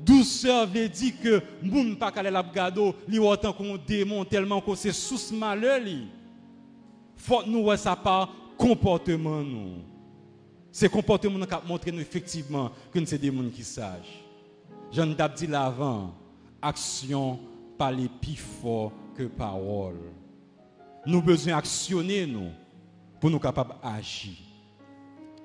Douseur 0.00 0.64
vle 0.70 0.86
di 0.88 1.10
ke 1.12 1.40
moun 1.60 1.92
pa 2.00 2.08
kale 2.14 2.32
lap 2.32 2.48
gado 2.54 2.90
li 3.10 3.20
wotan 3.20 3.52
kon 3.56 3.76
demon 3.88 4.24
telman 4.28 4.62
kon 4.64 4.78
se 4.78 4.92
sous 4.96 5.28
male 5.36 5.76
li. 5.84 5.98
Fote 7.20 7.50
nou 7.52 7.68
wè 7.68 7.76
sa 7.80 7.92
pa 7.98 8.24
komporteman 8.60 9.44
nou. 9.44 9.82
Se 10.72 10.88
komporteman 10.88 11.42
nou 11.42 11.50
kap 11.50 11.66
montre 11.68 11.92
nou 11.92 12.00
efektiveman 12.00 12.70
kon 12.94 13.08
se 13.08 13.18
demon 13.20 13.50
ki 13.52 13.66
saj. 13.66 14.08
Jan 14.94 15.12
dap 15.18 15.36
di 15.38 15.46
lavan, 15.50 16.08
aksyon 16.64 17.36
pale 17.78 18.08
pi 18.22 18.38
fo 18.40 18.88
ke 19.18 19.28
parol. 19.36 19.98
Nou 21.04 21.20
bezwen 21.24 21.56
aksyone 21.58 22.24
nou 22.30 22.54
pou 23.20 23.28
nou 23.28 23.42
kapap 23.42 23.76
aji. 23.84 24.49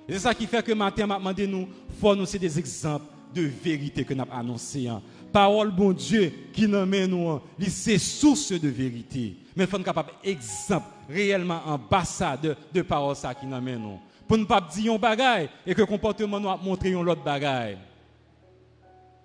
C'est 0.07 0.19
ça 0.19 0.33
qui 0.33 0.45
fait 0.45 0.63
que 0.63 0.71
matin, 0.71 1.07
m'a 1.07 1.17
demandé 1.17 1.47
nous, 1.47 1.67
faut 1.99 2.15
des 2.15 2.59
exemples 2.59 3.05
de 3.33 3.41
vérité 3.41 4.05
que 4.05 4.13
nous 4.13 4.21
avons 4.21 4.33
annoncé. 4.33 4.87
Hein. 4.87 5.01
Parole 5.31 5.71
bon 5.71 5.91
Dieu 5.91 6.31
qui 6.53 6.67
nous 6.67 6.85
met 6.85 7.07
nous, 7.07 7.27
hein. 7.29 7.41
c'est 7.67 7.97
source 7.97 8.51
de 8.51 8.69
vérité. 8.69 9.35
Mais 9.55 9.63
il 9.63 9.69
faut 9.69 9.77
nous 9.77 9.83
capable 9.83 10.11
exemple 10.23 10.85
réellement 11.09 11.61
ambassadeur 11.65 12.55
de 12.73 12.81
parole 12.83 13.15
ça 13.15 13.33
qui 13.33 13.45
nous 13.45 13.59
met 13.59 13.77
nous. 13.77 13.99
Pour 14.27 14.37
ne 14.37 14.45
pas 14.45 14.61
dire 14.61 14.93
un 14.93 14.97
bagaille 14.97 15.49
et 15.65 15.73
que 15.73 15.81
le 15.81 15.87
comportement 15.87 16.39
nous 16.39 16.49
a 16.49 16.57
montré 16.57 16.93
un 16.93 17.05
autre 17.05 17.23
bagaille. 17.23 17.77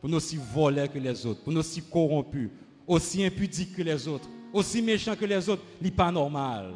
Pour 0.01 0.09
nous 0.09 0.17
aussi 0.17 0.39
voler 0.53 0.89
que 0.89 0.99
les 0.99 1.27
autres, 1.27 1.43
pour 1.43 1.53
nous 1.53 1.61
aussi 1.61 1.83
corrompus, 1.83 2.49
aussi 2.87 3.25
impudique 3.25 3.77
que 3.77 3.83
les 3.83 4.09
autres, 4.09 4.29
aussi 4.53 4.81
méchant 4.81 5.15
que 5.15 5.27
les 5.27 5.47
autres, 5.49 5.63
n'est 5.81 5.91
pas 5.91 6.11
normal. 6.11 6.73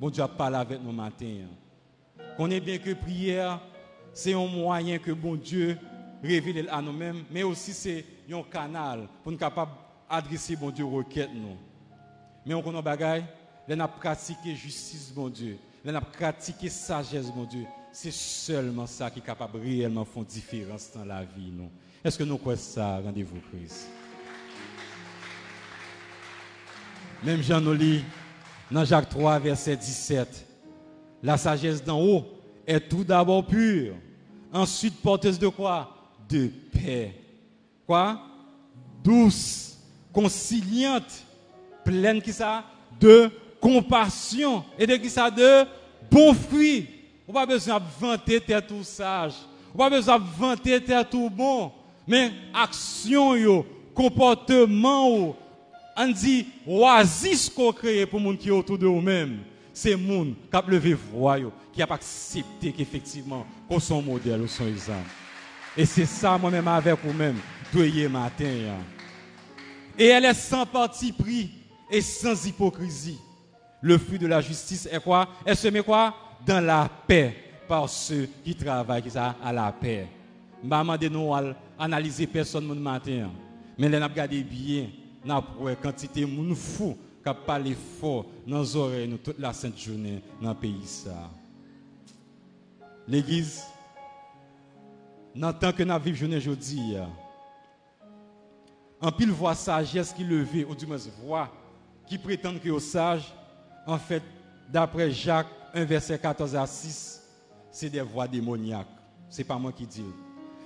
Bon 0.00 0.10
Dieu 0.10 0.22
a 0.22 0.28
parlé 0.28 0.56
avec 0.56 0.82
nous 0.82 0.92
matin. 0.92 1.44
On 2.38 2.50
est 2.50 2.60
bien 2.60 2.78
que 2.78 2.92
prière, 2.92 3.60
c'est 4.12 4.34
un 4.34 4.46
moyen 4.46 4.98
que 4.98 5.12
bon 5.12 5.36
Dieu 5.36 5.78
révèle 6.22 6.68
à 6.70 6.82
nous-mêmes, 6.82 7.24
mais 7.30 7.42
aussi 7.42 7.72
c'est 7.72 8.04
un 8.30 8.42
canal 8.42 9.08
pour 9.22 9.32
nous 9.32 9.38
capable 9.38 9.72
adresser 10.08 10.56
bon 10.56 10.70
Dieu 10.70 10.84
requête 10.84 11.30
nous. 11.34 11.56
Mais 12.44 12.54
on 12.54 12.62
connaît 12.62 12.82
bagaille, 12.82 13.24
on 13.68 13.80
a 13.80 13.88
pratiqué 13.88 14.54
justice 14.54 15.12
bon 15.14 15.28
Dieu, 15.28 15.58
on 15.84 15.94
a 15.94 16.00
pratiqué 16.00 16.68
sagesse 16.68 17.30
bon 17.30 17.44
Dieu. 17.44 17.64
C'est 17.90 18.12
seulement 18.12 18.86
ça 18.86 19.10
qui 19.10 19.20
est 19.20 19.22
capable 19.22 19.58
réellement 19.58 20.02
de 20.02 20.06
faire 20.06 20.22
une 20.22 20.28
différence 20.28 20.90
dans 20.94 21.04
la 21.04 21.24
vie 21.24 21.50
nous. 21.50 21.70
Est-ce 22.04 22.18
que 22.18 22.24
nous 22.24 22.36
croyons 22.36 22.60
ça? 22.60 23.00
Rendez-vous 23.00 23.40
Christ. 23.50 23.88
Même 27.24 27.42
Jean 27.42 27.60
nous 27.60 27.72
lit 27.72 28.04
dans 28.70 28.84
Jacques 28.84 29.08
3, 29.08 29.38
verset 29.38 29.76
17. 29.76 30.45
La 31.22 31.36
sagesse 31.36 31.82
d'en 31.82 32.00
haut 32.00 32.24
est 32.66 32.80
tout 32.80 33.04
d'abord 33.04 33.44
pure. 33.46 33.94
Ensuite, 34.52 35.00
porteuse 35.02 35.38
de 35.38 35.48
quoi? 35.48 35.90
De 36.28 36.50
paix. 36.72 37.14
Quoi? 37.86 38.20
Douce, 39.02 39.78
conciliante, 40.12 41.24
pleine 41.84 42.20
qui 42.20 42.32
ça? 42.32 42.64
De 43.00 43.30
compassion. 43.60 44.64
Et 44.78 44.86
de 44.86 44.96
qui 44.96 45.10
ça? 45.10 45.30
De 45.30 45.64
bon 46.10 46.34
fruit. 46.34 46.88
On 47.28 47.32
pas 47.32 47.46
besoin 47.46 47.80
de 47.80 47.84
vanter 48.00 48.40
t'es 48.40 48.60
tout 48.62 48.84
sage. 48.84 49.34
On 49.74 49.78
pas 49.78 49.90
besoin 49.90 50.18
de 50.18 50.24
vanter 50.38 50.80
t'es 50.80 51.04
tout 51.04 51.30
bon. 51.30 51.72
Mais 52.06 52.30
action 52.54 53.34
yo, 53.34 53.66
comportement 53.94 55.36
on 55.96 56.08
dit 56.08 56.46
oasis 56.66 57.48
qu'on 57.48 57.72
crée 57.72 58.04
pour 58.04 58.20
les 58.20 58.26
gens 58.26 58.36
qui 58.36 58.48
sont 58.48 58.54
autour 58.54 58.78
de 58.78 58.84
nous-mêmes. 58.84 59.38
c'est 59.76 59.94
monde 59.94 60.32
qui 60.50 60.56
a 60.56 60.64
levé 60.66 60.94
voix, 60.94 61.36
qui 61.70 61.82
a 61.82 61.86
accepté 61.90 62.72
qu'effectivement, 62.72 63.46
qu'on 63.68 63.78
son 63.78 64.00
modèle, 64.00 64.40
ou 64.40 64.48
son 64.48 64.66
exemple. 64.66 65.10
Et 65.76 65.84
c'est 65.84 66.06
ça, 66.06 66.38
moi-même, 66.38 66.66
avec 66.66 66.96
vous-même, 67.04 67.36
doyer 67.70 68.08
matin. 68.08 68.46
Et 69.98 70.06
elle 70.06 70.24
est 70.24 70.32
sans 70.32 70.64
parti 70.64 71.12
pris 71.12 71.50
et 71.90 72.00
sans 72.00 72.46
hypocrisie. 72.46 73.18
Le 73.82 73.98
fruit 73.98 74.18
de 74.18 74.26
la 74.26 74.40
justice 74.40 74.88
est 74.90 74.98
quoi 74.98 75.28
Elle 75.44 75.56
se 75.56 75.68
met 75.68 75.82
quoi 75.82 76.14
Dans 76.46 76.64
la 76.64 76.88
paix 77.06 77.36
par 77.68 77.86
ceux 77.90 78.30
qui 78.42 78.54
travaillent 78.54 79.02
qui 79.02 79.10
ça, 79.10 79.36
à 79.44 79.52
la 79.52 79.70
paix. 79.72 80.06
Maman 80.64 80.96
de 80.96 81.08
nous 81.08 81.34
analyser 81.78 82.26
personne 82.26 82.66
le 82.66 82.74
matin. 82.76 83.28
Mais 83.76 83.90
là, 83.90 84.00
nous 84.00 84.06
regardons 84.06 84.42
bien, 84.50 84.86
nous 85.22 85.34
avons 85.34 85.76
quantité 85.82 86.22
de 86.22 86.26
monde 86.26 86.56
fou 86.56 86.96
qui 87.34 87.40
parlé 87.46 87.74
fort 87.74 88.26
dans 88.46 88.58
nos 88.58 88.76
oreilles 88.76 89.18
toute 89.18 89.38
la 89.38 89.52
sainte 89.52 89.78
journée 89.78 90.22
dans 90.40 90.50
le 90.50 90.54
pays. 90.54 91.04
L'église, 93.08 93.62
dans 95.34 95.48
le 95.48 95.54
temps 95.54 95.72
que 95.72 95.82
nous 95.82 95.98
vivons 95.98 96.16
journée 96.16 96.36
aujourd'hui, 96.36 96.96
en 99.00 99.12
pile 99.12 99.30
voix 99.30 99.54
sagesse 99.54 100.12
qui 100.12 100.24
levait, 100.24 100.64
ou 100.64 100.74
du 100.74 100.86
moins 100.86 100.96
voix 101.22 101.50
qui 102.06 102.18
prétendent 102.18 102.60
que 102.60 102.68
sont 102.68 102.78
sage, 102.78 103.34
en 103.86 103.98
fait, 103.98 104.22
d'après 104.68 105.10
Jacques 105.10 105.46
1, 105.74 105.84
verset 105.84 106.18
14 106.18 106.54
à 106.54 106.66
6, 106.66 107.22
c'est 107.70 107.90
des 107.90 108.00
voix 108.00 108.28
démoniaques. 108.28 108.86
Ce 109.28 109.38
n'est 109.38 109.44
pas 109.44 109.58
moi 109.58 109.72
qui 109.72 109.86
dis. 109.86 110.04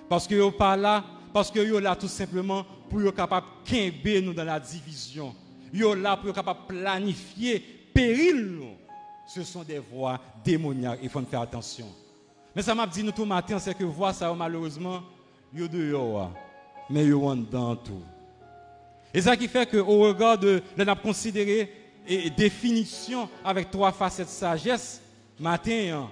Parce 0.08 0.26
que 0.26 0.34
yo 0.34 0.50
pas 0.50 0.76
là, 0.76 1.04
parce 1.32 1.50
que 1.50 1.58
yo 1.58 1.80
là 1.80 1.96
tout 1.96 2.08
simplement 2.08 2.64
pour 2.88 3.00
être 3.02 3.14
capable 3.14 3.46
de 3.64 4.20
nous 4.20 4.34
dans 4.34 4.44
la 4.44 4.61
division. 4.61 5.34
Yo 5.73 5.95
là 5.95 6.16
pour 6.16 6.33
capable 6.33 6.61
planifier 6.68 7.59
péril. 7.93 8.61
Ce 9.27 9.45
sont 9.45 9.62
des 9.62 9.79
voies 9.79 10.18
démoniaques, 10.45 10.99
il 11.03 11.09
faut 11.09 11.21
faire 11.23 11.43
attention. 11.43 11.87
Mais 12.55 12.62
ça 12.62 12.75
m'a 12.75 12.87
dit 12.87 13.05
nous 13.05 13.12
tout 13.12 13.25
matin, 13.25 13.59
c'est 13.61 13.77
que 13.77 13.85
voix 13.85 14.12
ça 14.12 14.33
malheureusement, 14.35 15.03
yo 15.55 15.68
dehors, 15.68 16.33
mais 16.89 17.07
yo 17.07 17.25
en 17.29 17.37
dedans 17.37 17.77
tout. 17.77 18.03
Et 19.14 19.21
ça 19.21 19.37
qui 19.37 19.47
fait 19.47 19.71
qu'au 19.71 20.01
regard 20.01 20.39
de, 20.39 20.62
de 20.77 20.95
considéré 21.01 21.73
et 22.07 22.31
définition 22.31 23.29
avec 23.45 23.71
trois 23.71 23.93
facettes 23.93 24.27
de 24.27 24.33
sagesse, 24.33 25.01
matin, 25.39 26.09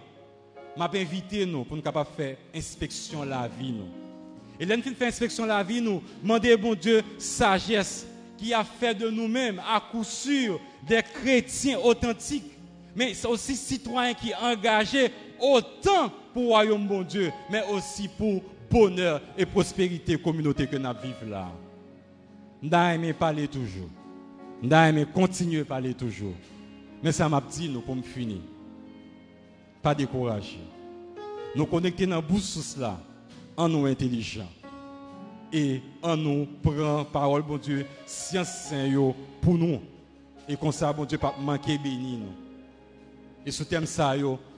m'a 0.76 0.88
invité 0.94 1.44
nous 1.44 1.64
pour 1.64 1.76
nous 1.76 1.82
capable 1.82 2.10
faire 2.16 2.36
inspection 2.54 3.24
la 3.24 3.48
vie 3.48 3.72
nous. 3.72 3.88
Et 4.60 4.66
nous 4.66 4.82
fait 4.82 5.06
inspection 5.06 5.44
la 5.44 5.62
vie 5.62 5.80
nous, 5.80 6.02
demander 6.22 6.56
bon 6.56 6.74
Dieu 6.74 7.02
sagesse 7.18 8.06
qui 8.38 8.54
a 8.54 8.64
fait 8.64 8.94
de 8.94 9.10
nous-mêmes 9.10 9.60
à 9.68 9.80
coup 9.80 10.04
sûr 10.04 10.60
des 10.86 11.02
chrétiens 11.02 11.78
authentiques, 11.80 12.52
mais 12.96 13.12
aussi 13.26 13.56
citoyens 13.56 14.14
qui 14.14 14.32
engagés 14.34 15.10
autant 15.40 16.10
pour 16.32 16.42
le 16.42 16.48
royaume 16.48 16.86
bon 16.86 17.02
Dieu, 17.02 17.32
mais 17.50 17.62
aussi 17.70 18.08
pour 18.08 18.42
bonheur 18.70 19.20
et 19.36 19.44
prospérité 19.44 20.16
communauté 20.16 20.66
que 20.66 20.76
nous 20.76 20.88
vivons 21.02 21.30
là. 21.30 21.48
Nous 22.62 22.72
aimé 22.72 23.12
parler 23.12 23.48
toujours. 23.48 23.88
Nous 24.62 24.72
aimé 24.72 25.06
continuer 25.12 25.60
à 25.60 25.64
parler 25.64 25.94
toujours. 25.94 26.34
Mais 27.02 27.12
ça 27.12 27.28
m'a 27.28 27.40
dit 27.40 27.68
nous 27.68 27.80
pour 27.80 27.94
me 27.94 28.02
finir. 28.02 28.40
Pas 29.82 29.94
décourager. 29.94 30.58
Nous 31.54 31.66
connecter 31.66 32.06
dans 32.06 32.20
bout 32.22 32.42
là 32.78 32.98
en 33.56 33.68
nous 33.68 33.86
intelligent 33.86 34.46
et 35.52 35.80
en 36.02 36.16
nous 36.16 36.46
prend 36.62 37.04
parole 37.04 37.42
bon 37.42 37.56
Dieu 37.56 37.86
science 38.06 38.68
saint 38.68 38.90
pour 39.40 39.54
nous 39.54 39.80
et 40.48 40.56
comme 40.56 40.72
ça 40.72 40.92
bon 40.92 41.04
Dieu 41.04 41.18
pas 41.18 41.34
manquer 41.38 41.78
béni 41.78 42.18
nous. 42.18 42.32
Et 43.44 43.50
ce 43.50 43.62
thème 43.62 43.86
ça 43.86 44.14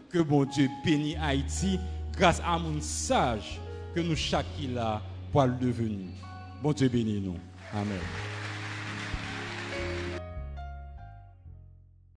que 0.09 0.19
bon 0.19 0.45
Dieu 0.45 0.69
bénit 0.85 1.17
Haïti 1.17 1.79
grâce 2.17 2.41
à 2.45 2.59
mon 2.59 2.81
sage 2.81 3.61
que 3.95 4.01
nous 4.01 4.17
chaque 4.17 4.47
là 4.73 5.01
pour 5.33 5.45
le 5.45 5.53
devenir. 5.53 6.09
Bon 6.63 6.73
Dieu 6.73 6.89
bénit 6.89 7.21
nous. 7.21 7.37
Amen. 7.73 8.40